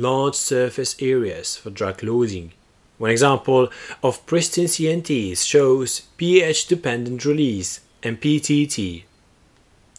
large 0.00 0.34
surface 0.34 0.96
areas 1.00 1.56
for 1.56 1.70
drug 1.70 2.02
loading. 2.02 2.52
One 2.98 3.10
example 3.10 3.68
of 4.02 4.24
pristine 4.26 4.66
CNTs 4.66 5.46
shows 5.46 6.00
pH 6.16 6.66
dependent 6.66 7.24
release 7.24 7.80
and 8.02 8.20
PTT. 8.20 9.04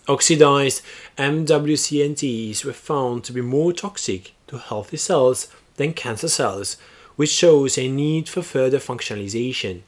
Oxidized 0.07 0.81
MWCNTs 1.17 2.65
were 2.65 2.73
found 2.73 3.23
to 3.23 3.33
be 3.33 3.41
more 3.41 3.71
toxic 3.71 4.33
to 4.47 4.57
healthy 4.57 4.97
cells 4.97 5.47
than 5.77 5.93
cancer 5.93 6.27
cells, 6.27 6.77
which 7.15 7.29
shows 7.29 7.77
a 7.77 7.87
need 7.87 8.27
for 8.27 8.41
further 8.41 8.79
functionalization. 8.79 9.81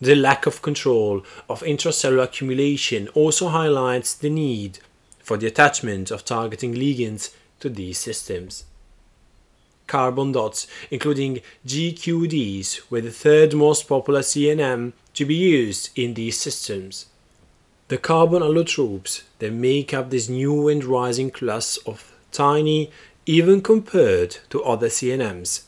The 0.00 0.14
lack 0.14 0.46
of 0.46 0.62
control 0.62 1.24
of 1.48 1.62
intracellular 1.62 2.22
accumulation 2.22 3.08
also 3.08 3.48
highlights 3.48 4.14
the 4.14 4.30
need 4.30 4.78
for 5.18 5.36
the 5.36 5.48
attachment 5.48 6.12
of 6.12 6.24
targeting 6.24 6.74
ligands 6.74 7.34
to 7.60 7.68
these 7.68 7.98
systems. 7.98 8.64
Carbon 9.88 10.32
dots, 10.32 10.68
including 10.90 11.40
GQDs, 11.66 12.90
were 12.90 13.00
the 13.00 13.10
third 13.10 13.54
most 13.54 13.88
popular 13.88 14.20
CNM 14.20 14.92
to 15.14 15.24
be 15.24 15.34
used 15.34 15.90
in 15.96 16.14
these 16.14 16.38
systems. 16.38 17.06
The 17.88 17.98
carbon 17.98 18.42
allotropes 18.42 19.22
that 19.38 19.52
make 19.52 19.94
up 19.94 20.10
this 20.10 20.28
new 20.28 20.68
and 20.68 20.84
rising 20.84 21.30
class 21.30 21.78
of 21.78 22.12
tiny, 22.30 22.90
even 23.24 23.62
compared 23.62 24.38
to 24.50 24.62
other 24.62 24.88
CNMs. 24.88 25.62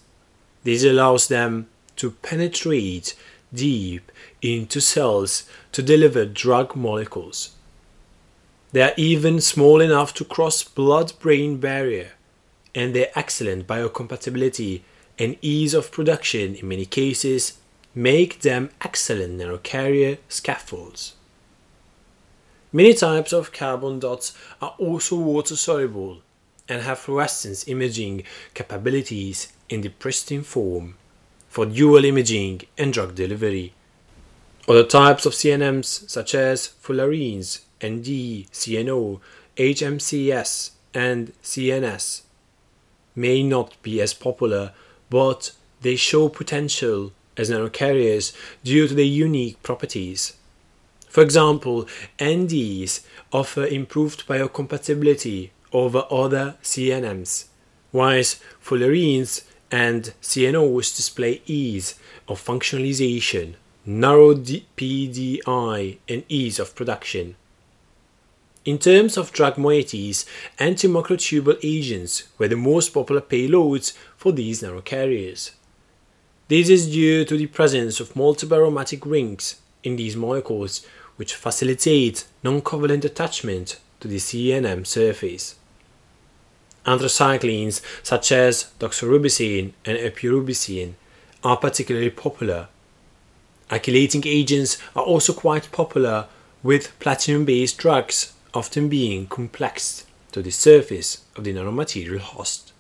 This 0.65 0.85
allows 0.85 1.29
them 1.29 1.69
to 1.97 2.11
penetrate 2.11 3.15
deep 3.53 4.13
into 4.43 4.81
cells 4.81 5.45
to 5.73 5.83
deliver 5.83 6.27
drug 6.27 6.77
molecules. 6.77 7.57
They 8.73 8.83
are 8.83 8.95
even 8.99 9.41
small 9.41 9.81
enough 9.81 10.13
to 10.15 10.25
cross 10.25 10.63
blood-brain 10.63 11.57
barrier, 11.57 12.13
and 12.75 12.95
their 12.95 13.11
excellent 13.15 13.67
biocompatibility 13.67 14.83
and 15.19 15.37
ease 15.43 15.75
of 15.75 15.93
production 15.93 16.55
in 16.55 16.69
many 16.69 16.87
cases 16.87 17.59
make 17.95 18.41
them 18.41 18.71
excellent 18.81 19.39
nanocarrier 19.39 20.19
scaffolds. 20.29 21.15
Many 22.73 22.95
types 22.95 23.33
of 23.33 23.53
carbon 23.53 23.99
dots 23.99 24.37
are 24.63 24.75
also 24.79 25.17
water 25.17 25.57
soluble 25.57 26.23
and 26.69 26.83
have 26.83 27.01
fluorescence 27.01 27.67
imaging 27.67 28.23
capabilities 28.55 29.53
in 29.69 29.81
the 29.81 29.89
pristine 29.89 30.43
form 30.43 30.97
for 31.49 31.67
dual 31.67 32.05
imaging 32.05 32.63
and 32.79 32.93
drug 32.93 33.17
delivery. 33.17 33.75
Other 34.69 34.85
types 34.85 35.27
of 35.27 35.33
CNMs 35.33 36.09
such 36.09 36.35
as 36.35 36.69
fullerenes 36.81 37.63
ND, 37.83 38.47
CNO, 38.53 39.21
HMCS, 39.57 40.71
and 40.95 41.33
CNS 41.43 42.23
may 43.21 43.43
not 43.43 43.81
be 43.83 44.01
as 44.01 44.15
popular, 44.15 44.73
but 45.11 45.53
they 45.83 45.97
show 45.97 46.29
potential 46.29 47.13
as 47.37 47.51
nanocarriers 47.51 48.35
due 48.65 48.89
to 48.89 48.95
their 48.95 49.05
unique 49.05 49.63
properties. 49.63 50.35
For 51.09 51.23
example, 51.23 51.89
NDs 52.19 53.01
offer 53.33 53.67
improved 53.67 54.27
biocompatibility 54.27 55.51
over 55.73 56.05
other 56.11 56.57
CNMs, 56.63 57.47
whilst 57.93 58.41
fullerenes 58.65 59.45
and 59.71 60.13
CNOs 60.23 60.95
display 60.97 61.43
ease 61.47 61.95
of 62.29 62.45
functionalization, 62.45 63.55
narrow 63.85 64.35
PDI, 64.35 65.99
and 66.09 66.25
ease 66.29 66.59
of 66.59 66.75
production. 66.75 67.37
In 68.63 68.79
terms 68.79 69.17
of 69.17 69.33
drug 69.33 69.55
moieties, 69.55 70.27
antimicrotubule 70.59 71.59
agents 71.63 72.25
were 72.37 72.49
the 72.49 72.57
most 72.57 72.91
popular 72.91 73.23
payloads 73.23 73.95
for 74.19 74.33
these 74.33 74.61
narrow 74.61 74.83
nanocarriers. 74.83 75.53
This 76.49 76.69
is 76.69 76.91
due 76.91 77.25
to 77.25 77.39
the 77.39 77.47
presence 77.47 78.01
of 78.01 78.15
multiple 78.15 78.59
aromatic 78.59 79.07
rings 79.07 79.61
in 79.83 79.97
these 79.97 80.15
molecules, 80.15 80.85
which 81.17 81.35
facilitate 81.35 82.27
non-covalent 82.43 83.03
attachment 83.03 83.81
to 84.01 84.09
the 84.09 84.19
CNM 84.19 84.87
surface. 84.87 85.55
Anthracyclines 86.85 87.81
such 88.03 88.31
as 88.31 88.73
doxorubicin 88.79 89.73
and 89.87 89.97
epirubicin 89.97 90.95
are 91.43 91.57
particularly 91.57 92.11
popular. 92.11 92.69
Alkylating 93.71 94.27
agents 94.27 94.77
are 94.95 95.05
also 95.05 95.33
quite 95.33 95.73
popular 95.73 96.27
with 96.63 96.99
platinum-based 96.99 97.79
drugs 97.79 98.35
often 98.55 98.89
being 98.89 99.27
complexed 99.27 100.07
to 100.33 100.43
the 100.43 100.51
surface 100.51 101.25
of 101.37 101.45
the 101.45 101.53
nanomaterial 101.53 102.19
host. 102.19 102.73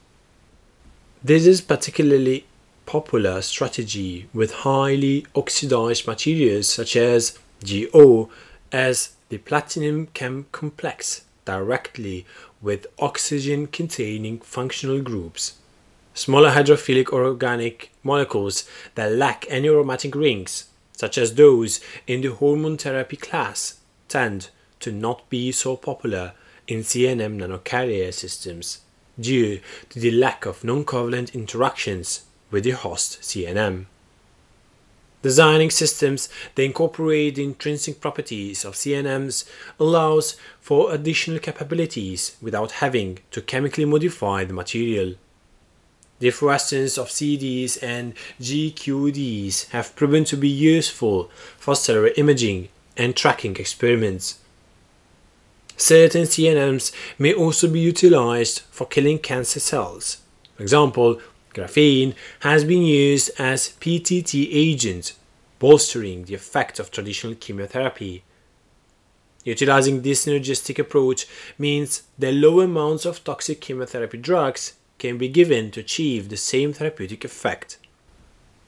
This 1.22 1.46
is 1.46 1.60
particularly 1.60 2.46
popular 2.86 3.42
strategy 3.42 4.28
with 4.32 4.52
highly 4.52 5.26
oxidized 5.34 6.06
materials 6.06 6.68
such 6.68 6.96
as 6.96 7.38
GO 7.64 8.30
as 8.72 9.14
the 9.28 9.38
platinum 9.38 10.08
can 10.08 10.46
complex 10.50 11.24
directly 11.44 12.26
with 12.60 12.86
oxygen 12.98 13.66
containing 13.66 14.40
functional 14.40 15.00
groups. 15.00 15.54
Smaller 16.14 16.50
hydrophilic 16.50 17.08
organic 17.08 17.92
molecules 18.02 18.68
that 18.94 19.12
lack 19.12 19.46
any 19.48 19.68
aromatic 19.68 20.14
rings, 20.14 20.68
such 20.92 21.16
as 21.16 21.34
those 21.34 21.80
in 22.06 22.20
the 22.20 22.28
hormone 22.28 22.76
therapy 22.76 23.16
class, 23.16 23.78
tend 24.08 24.50
to 24.80 24.92
not 24.92 25.28
be 25.28 25.52
so 25.52 25.76
popular 25.76 26.32
in 26.66 26.80
CNM 26.80 27.36
nanocarrier 27.38 28.12
systems 28.12 28.80
due 29.18 29.60
to 29.90 29.98
the 29.98 30.10
lack 30.10 30.46
of 30.46 30.64
non-covalent 30.64 31.34
interactions 31.34 32.24
with 32.50 32.64
the 32.64 32.70
host 32.70 33.20
CNM. 33.20 33.86
Designing 35.22 35.68
systems 35.68 36.30
that 36.54 36.62
incorporate 36.62 37.34
the 37.34 37.44
intrinsic 37.44 38.00
properties 38.00 38.64
of 38.64 38.74
CNMs 38.74 39.44
allows 39.78 40.36
for 40.60 40.94
additional 40.94 41.38
capabilities 41.38 42.36
without 42.40 42.72
having 42.72 43.18
to 43.30 43.42
chemically 43.42 43.84
modify 43.84 44.44
the 44.44 44.54
material. 44.54 45.16
The 46.20 46.30
fluorescence 46.30 46.96
of 46.96 47.08
CDs 47.08 47.82
and 47.82 48.14
GQDs 48.40 49.70
have 49.70 49.94
proven 49.94 50.24
to 50.24 50.36
be 50.36 50.48
useful 50.48 51.30
for 51.58 51.76
cellular 51.76 52.12
imaging 52.16 52.68
and 52.96 53.14
tracking 53.14 53.56
experiments. 53.56 54.38
Certain 55.80 56.24
CNMs 56.24 56.92
may 57.18 57.32
also 57.32 57.66
be 57.66 57.80
utilized 57.80 58.60
for 58.70 58.86
killing 58.86 59.18
cancer 59.18 59.60
cells. 59.60 60.18
For 60.54 60.62
example, 60.62 61.18
Graphene 61.54 62.14
has 62.40 62.64
been 62.64 62.82
used 62.82 63.30
as 63.38 63.70
PTT 63.80 64.48
agent, 64.52 65.14
bolstering 65.58 66.24
the 66.24 66.34
effect 66.34 66.78
of 66.78 66.90
traditional 66.90 67.34
chemotherapy. 67.34 68.24
Utilizing 69.42 70.02
this 70.02 70.26
synergistic 70.26 70.78
approach 70.78 71.26
means 71.58 72.02
that 72.18 72.34
low 72.34 72.60
amounts 72.60 73.06
of 73.06 73.24
toxic 73.24 73.62
chemotherapy 73.62 74.18
drugs 74.18 74.74
can 74.98 75.16
be 75.16 75.28
given 75.28 75.70
to 75.70 75.80
achieve 75.80 76.28
the 76.28 76.36
same 76.36 76.74
therapeutic 76.74 77.24
effect. 77.24 77.78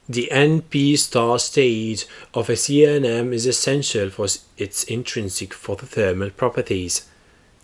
The 0.09 0.27
NP 0.33 0.97
star 0.97 1.39
state 1.39 2.05
of 2.33 2.49
a 2.49 2.53
CNM 2.53 3.31
is 3.33 3.45
essential 3.45 4.09
for 4.09 4.27
its 4.57 4.83
intrinsic 4.83 5.51
photothermal 5.51 6.35
properties, 6.35 7.07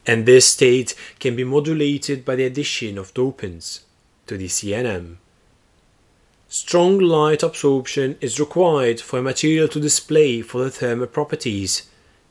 and 0.07 0.25
this 0.25 0.47
state 0.47 0.95
can 1.19 1.35
be 1.35 1.43
modulated 1.43 2.23
by 2.23 2.37
the 2.37 2.45
addition 2.45 2.97
of 2.97 3.13
dopants 3.13 3.81
to 4.27 4.37
the 4.37 4.47
CNM. 4.47 5.17
Strong 6.47 6.99
light 6.99 7.43
absorption 7.43 8.17
is 8.21 8.39
required 8.39 9.01
for 9.01 9.19
a 9.19 9.21
material 9.21 9.67
to 9.67 9.79
display 9.79 10.41
photothermal 10.41 11.11
properties, 11.11 11.89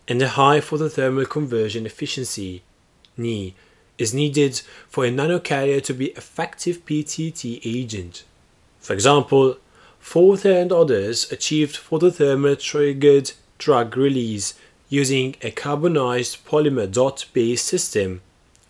and 0.08 0.22
a 0.22 0.28
high 0.28 0.60
photothermal 0.60 1.28
conversion 1.28 1.84
efficiency 1.84 2.62
(Ni) 3.18 3.54
is 3.98 4.14
needed 4.14 4.62
for 4.88 5.04
a 5.04 5.10
nanocarrier 5.10 5.82
to 5.82 5.92
be 5.92 6.06
effective 6.12 6.86
PTT 6.86 7.60
agent. 7.62 8.24
For 8.80 8.94
example, 8.94 9.58
Forthe 10.00 10.46
and 10.46 10.72
others 10.72 11.30
achieved 11.30 11.76
photothermal 11.76 12.58
triggered 12.58 13.32
drug 13.58 13.96
release 13.96 14.54
using 14.88 15.37
a 15.42 15.50
carbonized 15.50 16.46
polymer 16.46 16.90
dot 16.90 17.26
based 17.32 17.66
system 17.66 18.22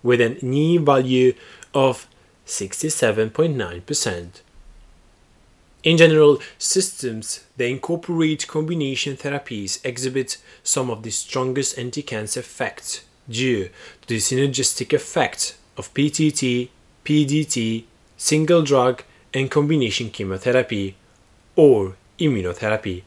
with 0.03 0.21
an 0.21 0.39
Ni 0.43 0.79
value 0.79 1.35
of 1.75 2.09
67.9%. 2.47 4.29
In 5.85 5.97
general, 5.97 6.41
systems 6.59 7.45
that 7.57 7.67
incorporate 7.67 8.49
combination 8.49 9.17
therapies 9.17 9.85
exhibit 9.85 10.39
some 10.65 10.91
of 10.91 11.03
the 11.03 11.11
strongest 11.11 11.79
anti 11.79 12.03
cancer 12.03 12.41
effects 12.41 13.05
due 13.29 13.69
to 14.03 14.09
the 14.09 14.17
synergistic 14.17 14.93
effect 14.93 15.57
of 15.77 15.95
PTT, 15.95 16.71
PDT, 17.05 17.85
single 18.17 18.63
drug, 18.63 19.05
and 19.33 19.51
combination 19.51 20.11
chemotherapy 20.11 20.97
or 21.59 21.97
immunotherapy. 22.21 23.03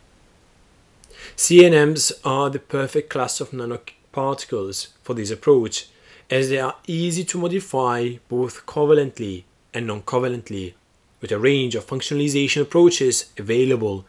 CNMs 1.37 2.11
are 2.25 2.49
the 2.49 2.59
perfect 2.59 3.09
class 3.09 3.39
of 3.39 3.51
nanoparticles 3.51 4.89
for 5.01 5.13
this 5.13 5.31
approach 5.31 5.87
as 6.29 6.49
they 6.49 6.59
are 6.59 6.75
easy 6.85 7.23
to 7.23 7.37
modify 7.37 8.15
both 8.27 8.65
covalently 8.65 9.43
and 9.73 9.87
non 9.87 10.01
covalently, 10.01 10.73
with 11.21 11.31
a 11.31 11.39
range 11.39 11.75
of 11.75 11.87
functionalization 11.87 12.61
approaches 12.61 13.31
available, 13.37 14.03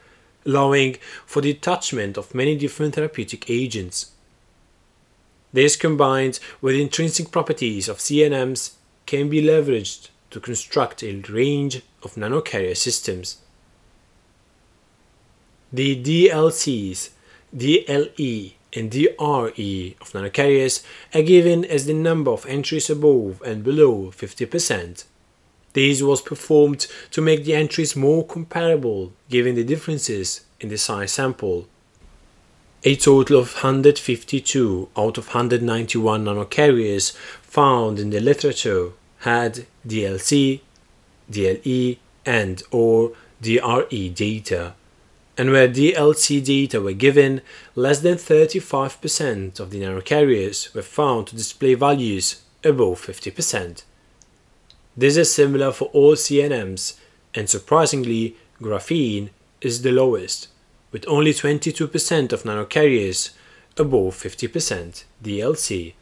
allowing 0.45 0.97
for 1.25 1.41
the 1.41 1.51
attachment 1.51 2.19
of 2.19 2.35
many 2.35 2.57
different 2.57 2.97
therapeutic 2.97 3.49
agents. 3.49 4.11
This 5.53 5.77
combined 5.77 6.41
with 6.61 6.75
intrinsic 6.75 7.31
properties 7.31 7.89
of 7.89 7.99
CNMs 7.99 8.73
can 9.07 9.29
be 9.29 9.41
leveraged 9.41 10.09
to 10.31 10.41
construct 10.41 11.05
a 11.05 11.15
range 11.29 11.83
of 12.03 12.15
nanocarrier 12.17 12.77
systems. 12.77 13.42
The 15.75 15.97
DLCs, 16.03 17.11
DLE, 17.57 18.53
and 18.75 18.91
DRE 18.91 19.97
of 20.01 20.13
nanocarriers 20.13 20.85
are 21.15 21.23
given 21.23 21.65
as 21.65 21.87
the 21.87 21.95
number 21.95 22.31
of 22.31 22.45
entries 22.45 22.91
above 22.91 23.41
and 23.41 23.65
below 23.65 24.13
50%. 24.15 25.05
This 25.73 26.03
was 26.03 26.21
performed 26.21 26.87
to 27.13 27.23
make 27.23 27.45
the 27.45 27.55
entries 27.55 27.97
more 27.97 28.27
comparable 28.27 29.15
given 29.31 29.55
the 29.55 29.65
differences 29.65 30.43
in 30.61 30.69
the 30.69 30.77
size 30.77 31.13
sample. 31.13 31.67
A 32.85 32.95
total 32.95 33.39
of 33.39 33.55
152 33.55 34.91
out 34.95 35.17
of 35.17 35.29
191 35.29 36.25
nanocarriers 36.25 37.17
found 37.43 37.99
in 37.99 38.11
the 38.11 38.21
literature 38.21 38.91
had 39.21 39.65
DLC, 39.87 40.61
DLE, 41.31 41.97
and 42.27 42.63
or 42.71 43.13
DRE 43.41 44.09
data 44.11 44.75
and 45.39 45.51
where 45.51 45.69
DLC 45.69 46.45
data 46.45 46.81
were 46.81 46.93
given, 46.93 47.41
less 47.75 48.01
than 48.01 48.17
35% 48.17 49.59
of 49.59 49.71
the 49.71 49.81
nanocarriers 49.81 50.75
were 50.75 50.83
found 50.83 51.29
to 51.29 51.37
display 51.37 51.75
values 51.75 52.43
above 52.65 53.01
50%. 53.01 53.83
This 54.97 55.17
is 55.17 55.35
similar 55.35 55.73
for 55.73 55.87
all 55.87 56.15
CNMs, 56.15 56.99
and 57.35 57.49
surprisingly, 57.49 58.37
graphene 58.61 59.31
is 59.63 59.83
the 59.83 59.93
lowest, 59.93 60.49
with 60.91 61.09
only 61.09 61.33
22% 61.33 62.33
of 62.33 62.43
nanocarriers 62.43 63.31
above 63.79 64.15
50% 64.15 65.05
DLC. 65.25 65.95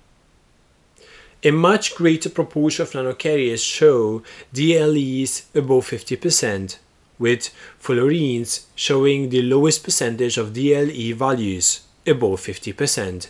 A 1.42 1.52
much 1.52 1.94
greater 1.94 2.28
proportion 2.28 2.82
of 2.82 2.90
nanocarriers 2.90 3.64
show 3.64 4.22
DLEs 4.52 5.44
above 5.54 5.88
50%, 5.88 6.78
with 7.20 7.54
fullerenes 7.80 8.64
showing 8.74 9.28
the 9.28 9.42
lowest 9.42 9.84
percentage 9.84 10.38
of 10.38 10.54
DLE 10.54 11.14
values, 11.14 11.82
above 12.06 12.40
50%, 12.40 13.28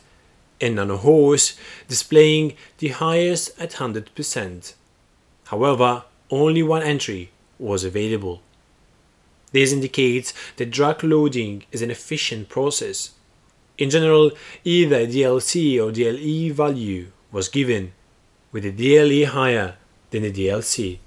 and 0.60 0.78
nanohorns 0.78 1.58
displaying 1.88 2.54
the 2.78 2.88
highest 2.88 3.50
at 3.60 3.72
100%. 3.72 4.74
However, 5.46 6.04
only 6.30 6.62
one 6.62 6.82
entry 6.82 7.30
was 7.58 7.82
available. 7.82 8.40
This 9.52 9.72
indicates 9.72 10.32
that 10.56 10.70
drug 10.70 11.02
loading 11.02 11.64
is 11.72 11.82
an 11.82 11.90
efficient 11.90 12.48
process. 12.48 13.10
In 13.76 13.90
general, 13.90 14.30
either 14.64 15.06
DLC 15.06 15.82
or 15.82 15.90
DLE 15.90 16.54
value 16.54 17.10
was 17.32 17.48
given, 17.48 17.92
with 18.52 18.62
the 18.62 18.72
DLE 18.72 19.26
higher 19.26 19.76
than 20.10 20.22
the 20.22 20.32
DLC. 20.32 20.98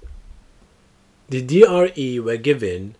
The 1.28 1.40
DRE 1.40 2.20
were 2.20 2.36
given 2.36 2.96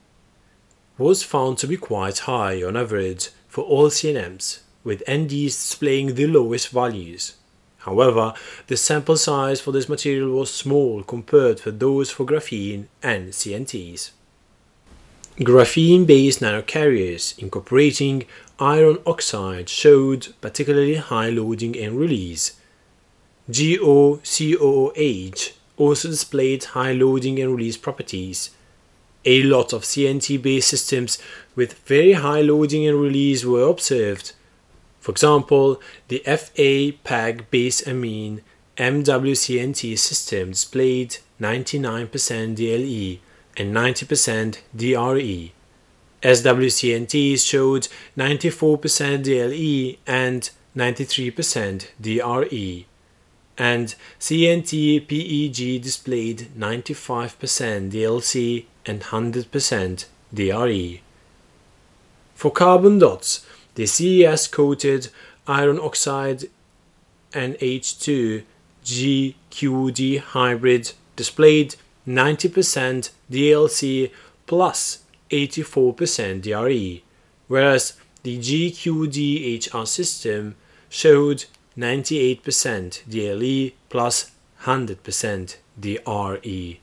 was 0.97 1.23
found 1.23 1.59
to 1.59 1.67
be 1.67 1.77
quite 1.77 2.21
high 2.21 2.63
on 2.63 2.77
average 2.77 3.31
for 3.49 3.65
all 3.65 3.91
CNMs, 3.91 4.61
with 4.83 5.05
NDs 5.07 5.45
displaying 5.45 6.15
the 6.15 6.27
lowest 6.27 6.69
values. 6.71 7.35
However, 7.79 8.33
the 8.67 8.79
sample 8.79 9.19
size 9.19 9.61
for 9.61 9.73
this 9.73 9.91
material 9.91 10.31
was 10.31 10.51
small 10.51 11.03
compared 11.03 11.63
with 11.65 11.81
those 11.81 12.11
for 12.11 12.25
graphene 12.25 12.87
and 13.03 13.33
CNTs. 13.33 14.13
Graphene 15.41 16.07
based 16.07 16.41
nanocarriers 16.41 17.39
incorporating 17.39 18.25
iron 18.59 18.99
oxide 19.05 19.69
showed 19.69 20.33
particularly 20.41 20.95
high 20.95 21.29
loading 21.29 21.77
and 21.77 21.99
release. 21.99 22.59
GOCOOH 23.51 24.21
also 25.77 26.09
displayed 26.09 26.65
high 26.65 26.93
loading 26.93 27.41
and 27.41 27.55
release 27.57 27.77
properties. 27.77 28.51
A 29.25 29.43
lot 29.43 29.73
of 29.73 29.83
CNT 29.83 30.41
based 30.43 30.69
systems 30.69 31.19
with 31.57 31.79
very 31.87 32.13
high 32.13 32.43
loading 32.43 32.87
and 32.87 33.01
release 33.01 33.45
were 33.45 33.69
observed. 33.69 34.33
For 35.01 35.13
example, 35.13 35.81
the 36.09 36.19
FA 36.19 36.93
PEG 37.05 37.51
base 37.51 37.87
amine 37.87 38.43
MWCNT 38.77 39.99
system 39.99 40.51
displayed 40.51 41.19
99% 41.41 42.57
DLE 42.57 43.21
and 43.57 43.75
90% 43.75 44.59
DRE. 44.75 45.53
SWCNTs 46.23 47.47
showed 47.47 47.89
94% 48.17 49.23
DLE 49.25 49.99
and 50.07 50.51
93% 50.77 51.89
DRE 52.01 52.87
and 53.57 53.95
CNT 54.19 55.07
PEG 55.07 55.83
displayed 55.83 56.49
95% 56.59 57.93
DLC 57.93 58.65
and 58.85 59.01
100% 59.01 60.07
DRE. 60.33 61.01
For 62.35 62.51
carbon 62.51 62.99
dots, 62.99 63.47
the 63.77 63.87
CES 63.87 64.49
coated 64.49 65.09
iron 65.47 65.79
oxide 65.79 66.45
NH2 67.33 68.43
GQD 68.85 70.19
hybrid 70.21 70.93
displayed 71.17 71.77
90% 72.07 73.11
DLC 73.31 74.11
plus 74.47 75.05
84% 75.31 76.43
DRE, 76.43 77.03
whereas 77.49 77.95
the 78.23 78.39
GQD 78.39 79.73
HR 79.73 79.87
system 79.87 80.55
showed 80.89 81.45
98% 81.77 83.03
DLE 83.09 83.73
plus 83.89 84.31
100% 84.63 85.57
DRE. 85.79 86.81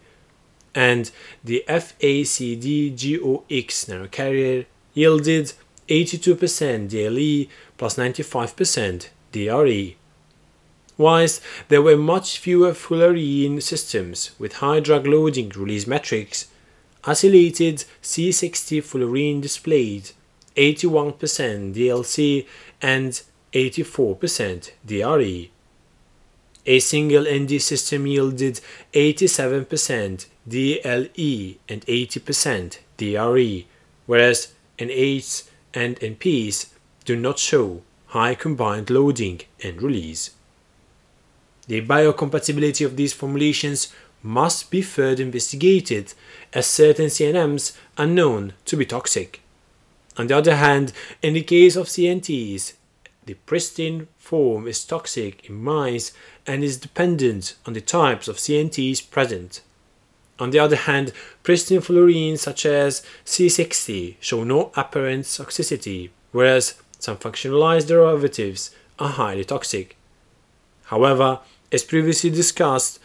And 0.74 1.12
the 1.44 1.64
FACD 1.68 2.92
GOX 2.96 3.86
nanocarrier 3.86 4.66
yielded 4.94 5.54
82% 5.88 6.90
DLE 6.90 7.50
plus 7.78 7.96
95% 7.96 9.10
DRE. 9.32 9.96
Whilst 10.98 11.42
there 11.70 11.82
were 11.82 11.98
much 11.98 12.38
fewer 12.38 12.74
fullerene 12.74 13.62
systems 13.62 14.32
with 14.38 14.54
high 14.56 14.80
drug 14.80 15.08
loading 15.08 15.50
release 15.50 15.88
metrics, 15.88 16.48
acylated 17.04 17.86
C60 18.04 18.84
fullerene 18.84 19.42
displayed 19.42 20.12
81% 20.56 21.74
DLC 21.74 22.46
and 22.82 23.22
84% 23.54 24.72
DRE. 24.86 25.50
A 26.66 26.80
single 26.80 27.24
ND 27.24 27.62
system 27.62 28.06
yielded 28.06 28.62
87% 28.94 30.28
DLE 30.48 31.58
and 31.68 31.86
80% 31.86 32.78
DRE, 32.98 33.66
whereas 34.06 34.54
N8s 34.78 35.50
and 35.74 36.00
NPs 36.00 36.72
do 37.06 37.16
not 37.16 37.40
show 37.40 37.82
high 38.08 38.36
combined 38.36 38.90
loading 38.90 39.42
and 39.64 39.82
release. 39.82 40.32
The 41.68 41.82
biocompatibility 41.82 42.86
of 42.86 42.96
these 42.96 43.14
formulations 43.14 43.94
must 44.22 44.70
be 44.70 44.82
further 44.82 45.24
investigated 45.24 46.14
as 46.54 46.68
certain 46.68 47.08
CNMs 47.08 47.76
are 47.98 48.06
known 48.06 48.54
to 48.66 48.78
be 48.78 48.86
toxic. 48.86 49.42
On 50.18 50.28
the 50.28 50.38
other 50.38 50.56
hand, 50.56 50.94
in 51.22 51.34
the 51.34 51.42
case 51.42 51.76
of 51.76 51.88
CNTs, 51.88 52.74
the 53.32 53.38
pristine 53.46 54.10
form 54.18 54.68
is 54.68 54.84
toxic 54.84 55.50
in 55.50 55.56
mice 55.56 56.12
and 56.46 56.66
is 56.66 56.76
dependent 56.76 57.56
on 57.66 57.72
the 57.72 57.80
types 57.80 58.28
of 58.28 58.36
CNTs 58.36 59.10
present. 59.10 59.62
On 60.38 60.50
the 60.50 60.60
other 60.60 60.76
hand, 60.76 61.14
pristine 61.42 61.80
fullerenes 61.80 62.40
such 62.40 62.66
as 62.66 63.06
C60 63.26 64.18
show 64.20 64.44
no 64.44 64.70
apparent 64.76 65.24
toxicity, 65.24 66.10
whereas 66.34 66.74
some 67.00 67.16
functionalized 67.16 67.88
derivatives 67.88 68.72
are 69.00 69.08
highly 69.08 69.46
toxic. 69.46 69.96
However, 70.88 71.40
as 71.72 71.86
previously 71.86 72.32
discussed, 72.32 73.00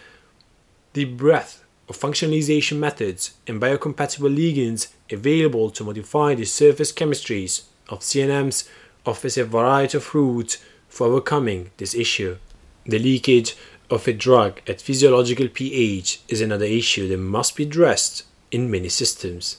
the 0.94 1.04
breadth 1.04 1.62
of 1.88 1.96
functionalization 1.96 2.78
methods 2.78 3.34
and 3.46 3.62
biocompatible 3.62 4.34
ligands 4.34 4.88
available 5.08 5.70
to 5.70 5.84
modify 5.84 6.34
the 6.34 6.46
surface 6.46 6.92
chemistries 6.92 7.66
of 7.88 8.00
CNMs 8.00 8.68
offers 9.06 9.38
a 9.38 9.44
variety 9.44 9.96
of 9.96 10.14
routes 10.14 10.58
for 10.88 11.06
overcoming 11.06 11.70
this 11.76 11.94
issue. 11.94 12.36
The 12.84 12.98
leakage 12.98 13.56
of 13.90 14.06
a 14.08 14.12
drug 14.12 14.60
at 14.66 14.80
physiological 14.80 15.48
pH 15.48 16.20
is 16.28 16.40
another 16.40 16.64
issue 16.64 17.08
that 17.08 17.18
must 17.18 17.56
be 17.56 17.62
addressed 17.64 18.24
in 18.50 18.70
many 18.70 18.88
systems, 18.88 19.58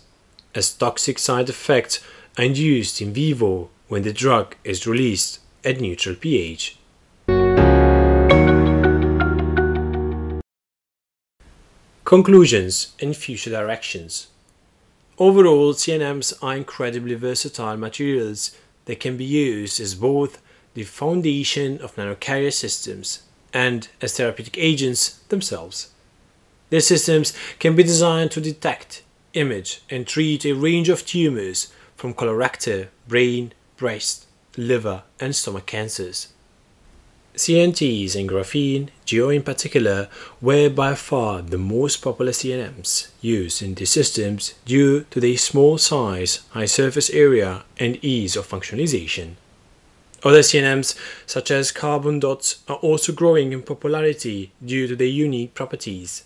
as 0.53 0.73
toxic 0.73 1.19
side 1.19 1.49
effects 1.49 1.99
are 2.37 2.43
induced 2.43 3.01
in 3.01 3.13
vivo 3.13 3.69
when 3.87 4.03
the 4.03 4.13
drug 4.13 4.55
is 4.63 4.87
released 4.87 5.39
at 5.63 5.79
neutral 5.79 6.15
pH. 6.15 6.77
Conclusions 12.03 12.93
and 13.01 13.15
future 13.17 13.49
directions. 13.49 14.27
Overall, 15.17 15.73
CNMs 15.73 16.33
are 16.41 16.55
incredibly 16.55 17.15
versatile 17.15 17.75
materials 17.75 18.55
that 18.87 18.99
can 18.99 19.15
be 19.15 19.23
used 19.23 19.79
as 19.79 19.95
both 19.95 20.41
the 20.73 20.83
foundation 20.83 21.79
of 21.79 21.95
nanocarrier 21.95 22.51
systems 22.51 23.21
and 23.53 23.87
as 24.01 24.17
therapeutic 24.17 24.57
agents 24.57 25.19
themselves. 25.29 25.91
These 26.69 26.87
systems 26.87 27.33
can 27.59 27.75
be 27.75 27.83
designed 27.83 28.31
to 28.31 28.41
detect, 28.41 29.03
image, 29.33 29.81
and 29.89 30.05
treat 30.05 30.45
a 30.45 30.53
range 30.53 30.89
of 30.89 31.05
tumors 31.05 31.71
from 31.95 32.13
colorectal, 32.13 32.87
brain, 33.07 33.53
breast, 33.77 34.25
liver, 34.57 35.03
and 35.19 35.35
stomach 35.35 35.65
cancers. 35.65 36.33
CNTs 37.37 38.15
and 38.15 38.27
graphene, 38.27 38.89
GO 39.07 39.29
in 39.29 39.43
particular, 39.43 40.09
were 40.41 40.71
by 40.71 40.95
far 40.95 41.43
the 41.43 41.59
most 41.59 41.97
popular 41.97 42.31
CNMs 42.31 43.09
used 43.21 43.61
in 43.61 43.75
these 43.75 43.91
systems 43.91 44.55
due 44.65 45.03
to 45.11 45.19
their 45.19 45.37
small 45.37 45.77
size, 45.77 46.39
high 46.49 46.65
surface 46.65 47.11
area, 47.11 47.63
and 47.79 48.03
ease 48.03 48.35
of 48.35 48.47
functionalization. 48.47 49.35
Other 50.23 50.39
CNMs, 50.39 50.97
such 51.27 51.51
as 51.51 51.71
carbon 51.71 52.19
dots, 52.19 52.63
are 52.67 52.77
also 52.77 53.13
growing 53.13 53.53
in 53.53 53.61
popularity 53.61 54.51
due 54.65 54.87
to 54.87 54.95
their 54.95 55.05
unique 55.05 55.53
properties. 55.53 56.23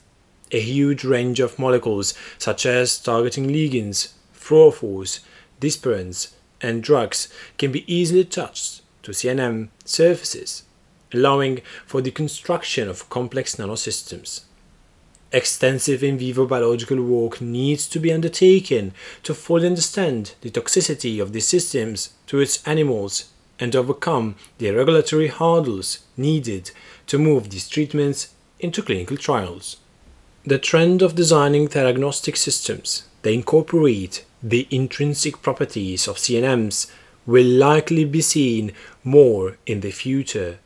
A 0.54 0.62
huge 0.62 1.04
range 1.04 1.41
of 1.41 1.60
molecules, 1.60 2.13
such 2.38 2.65
as 2.65 2.97
targeting 2.97 3.50
ligands, 3.50 4.13
fluorophores, 4.34 5.19
dispersions, 5.60 6.34
and 6.62 6.82
drugs, 6.82 7.28
can 7.58 7.74
be 7.74 7.84
easily 7.93 8.21
attached 8.21 8.82
to 9.04 9.12
CNM 9.12 9.67
surfaces 9.84 10.63
allowing 11.13 11.62
for 11.86 12.02
the 12.02 12.12
construction 12.12 12.89
of 12.89 13.10
complex 13.10 13.56
nanosystems. 13.56 14.41
Extensive 15.34 16.04
in 16.04 16.17
vivo 16.17 16.45
biological 16.45 17.02
work 17.02 17.39
needs 17.39 17.88
to 17.88 18.00
be 18.00 18.12
undertaken 18.12 18.93
to 19.24 19.34
fully 19.34 19.65
understand 19.65 20.34
the 20.41 20.50
toxicity 20.50 21.21
of 21.21 21.32
these 21.32 21.47
systems 21.47 22.13
to 22.28 22.39
its 22.39 22.65
animals 22.67 23.32
and 23.58 23.74
overcome 23.76 24.36
the 24.58 24.71
regulatory 24.71 25.28
hurdles 25.28 26.00
needed 26.17 26.71
to 27.08 27.17
move 27.17 27.50
these 27.50 27.69
treatments 27.69 28.34
into 28.60 28.82
clinical 28.82 29.15
trials. 29.15 29.78
The 30.45 30.60
trend 30.60 31.02
of 31.02 31.15
designing 31.15 31.67
diagnostic 31.67 32.36
systems 32.36 33.04
that 33.21 33.32
incorporate 33.32 34.26
the 34.43 34.67
intrinsic 34.69 35.41
properties 35.41 36.08
of 36.08 36.17
CNMs 36.17 36.91
will 37.26 37.45
likely 37.45 38.04
be 38.04 38.21
seen 38.21 38.74
more 39.04 39.58
in 39.65 39.82
the 39.82 39.91
future 39.91 40.58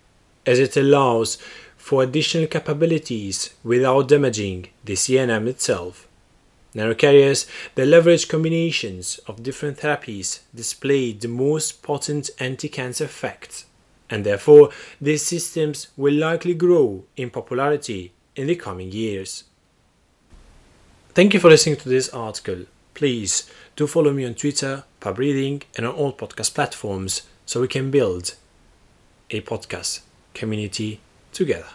as 0.45 0.60
it 0.60 0.77
allows 0.77 1.38
for 1.77 2.01
additional 2.01 2.47
capabilities 2.47 3.53
without 3.63 4.08
damaging 4.08 4.67
the 4.84 4.93
CNM 4.93 5.47
itself. 5.47 6.08
Nanocarriers 6.73 7.47
that 7.75 7.86
leverage 7.86 8.27
combinations 8.27 9.19
of 9.27 9.43
different 9.43 9.77
therapies 9.77 10.41
display 10.53 11.13
the 11.13 11.27
most 11.27 11.81
potent 11.84 12.29
anti-cancer 12.39 13.05
effects, 13.05 13.65
and 14.10 14.25
therefore 14.25 14.71
these 14.99 15.25
systems 15.25 15.88
will 15.95 16.13
likely 16.13 16.53
grow 16.53 17.03
in 17.15 17.29
popularity 17.29 18.12
in 18.36 18.47
the 18.47 18.55
coming 18.55 18.91
years. 18.91 19.45
Thank 21.10 21.34
you 21.34 21.39
for 21.39 21.49
listening 21.49 21.77
to 21.77 21.88
this 21.88 22.10
article. 22.10 22.65
Please 22.93 23.49
do 23.75 23.88
follow 23.88 24.12
me 24.12 24.25
on 24.25 24.34
Twitter, 24.34 24.84
Pub 24.99 25.19
Reading, 25.19 25.62
and 25.77 25.86
on 25.86 25.93
all 25.93 26.13
podcast 26.13 26.53
platforms 26.53 27.21
so 27.45 27.62
we 27.62 27.67
can 27.67 27.91
build 27.91 28.36
a 29.29 29.39
podcast 29.41 30.01
community 30.36 31.00
together. 31.32 31.65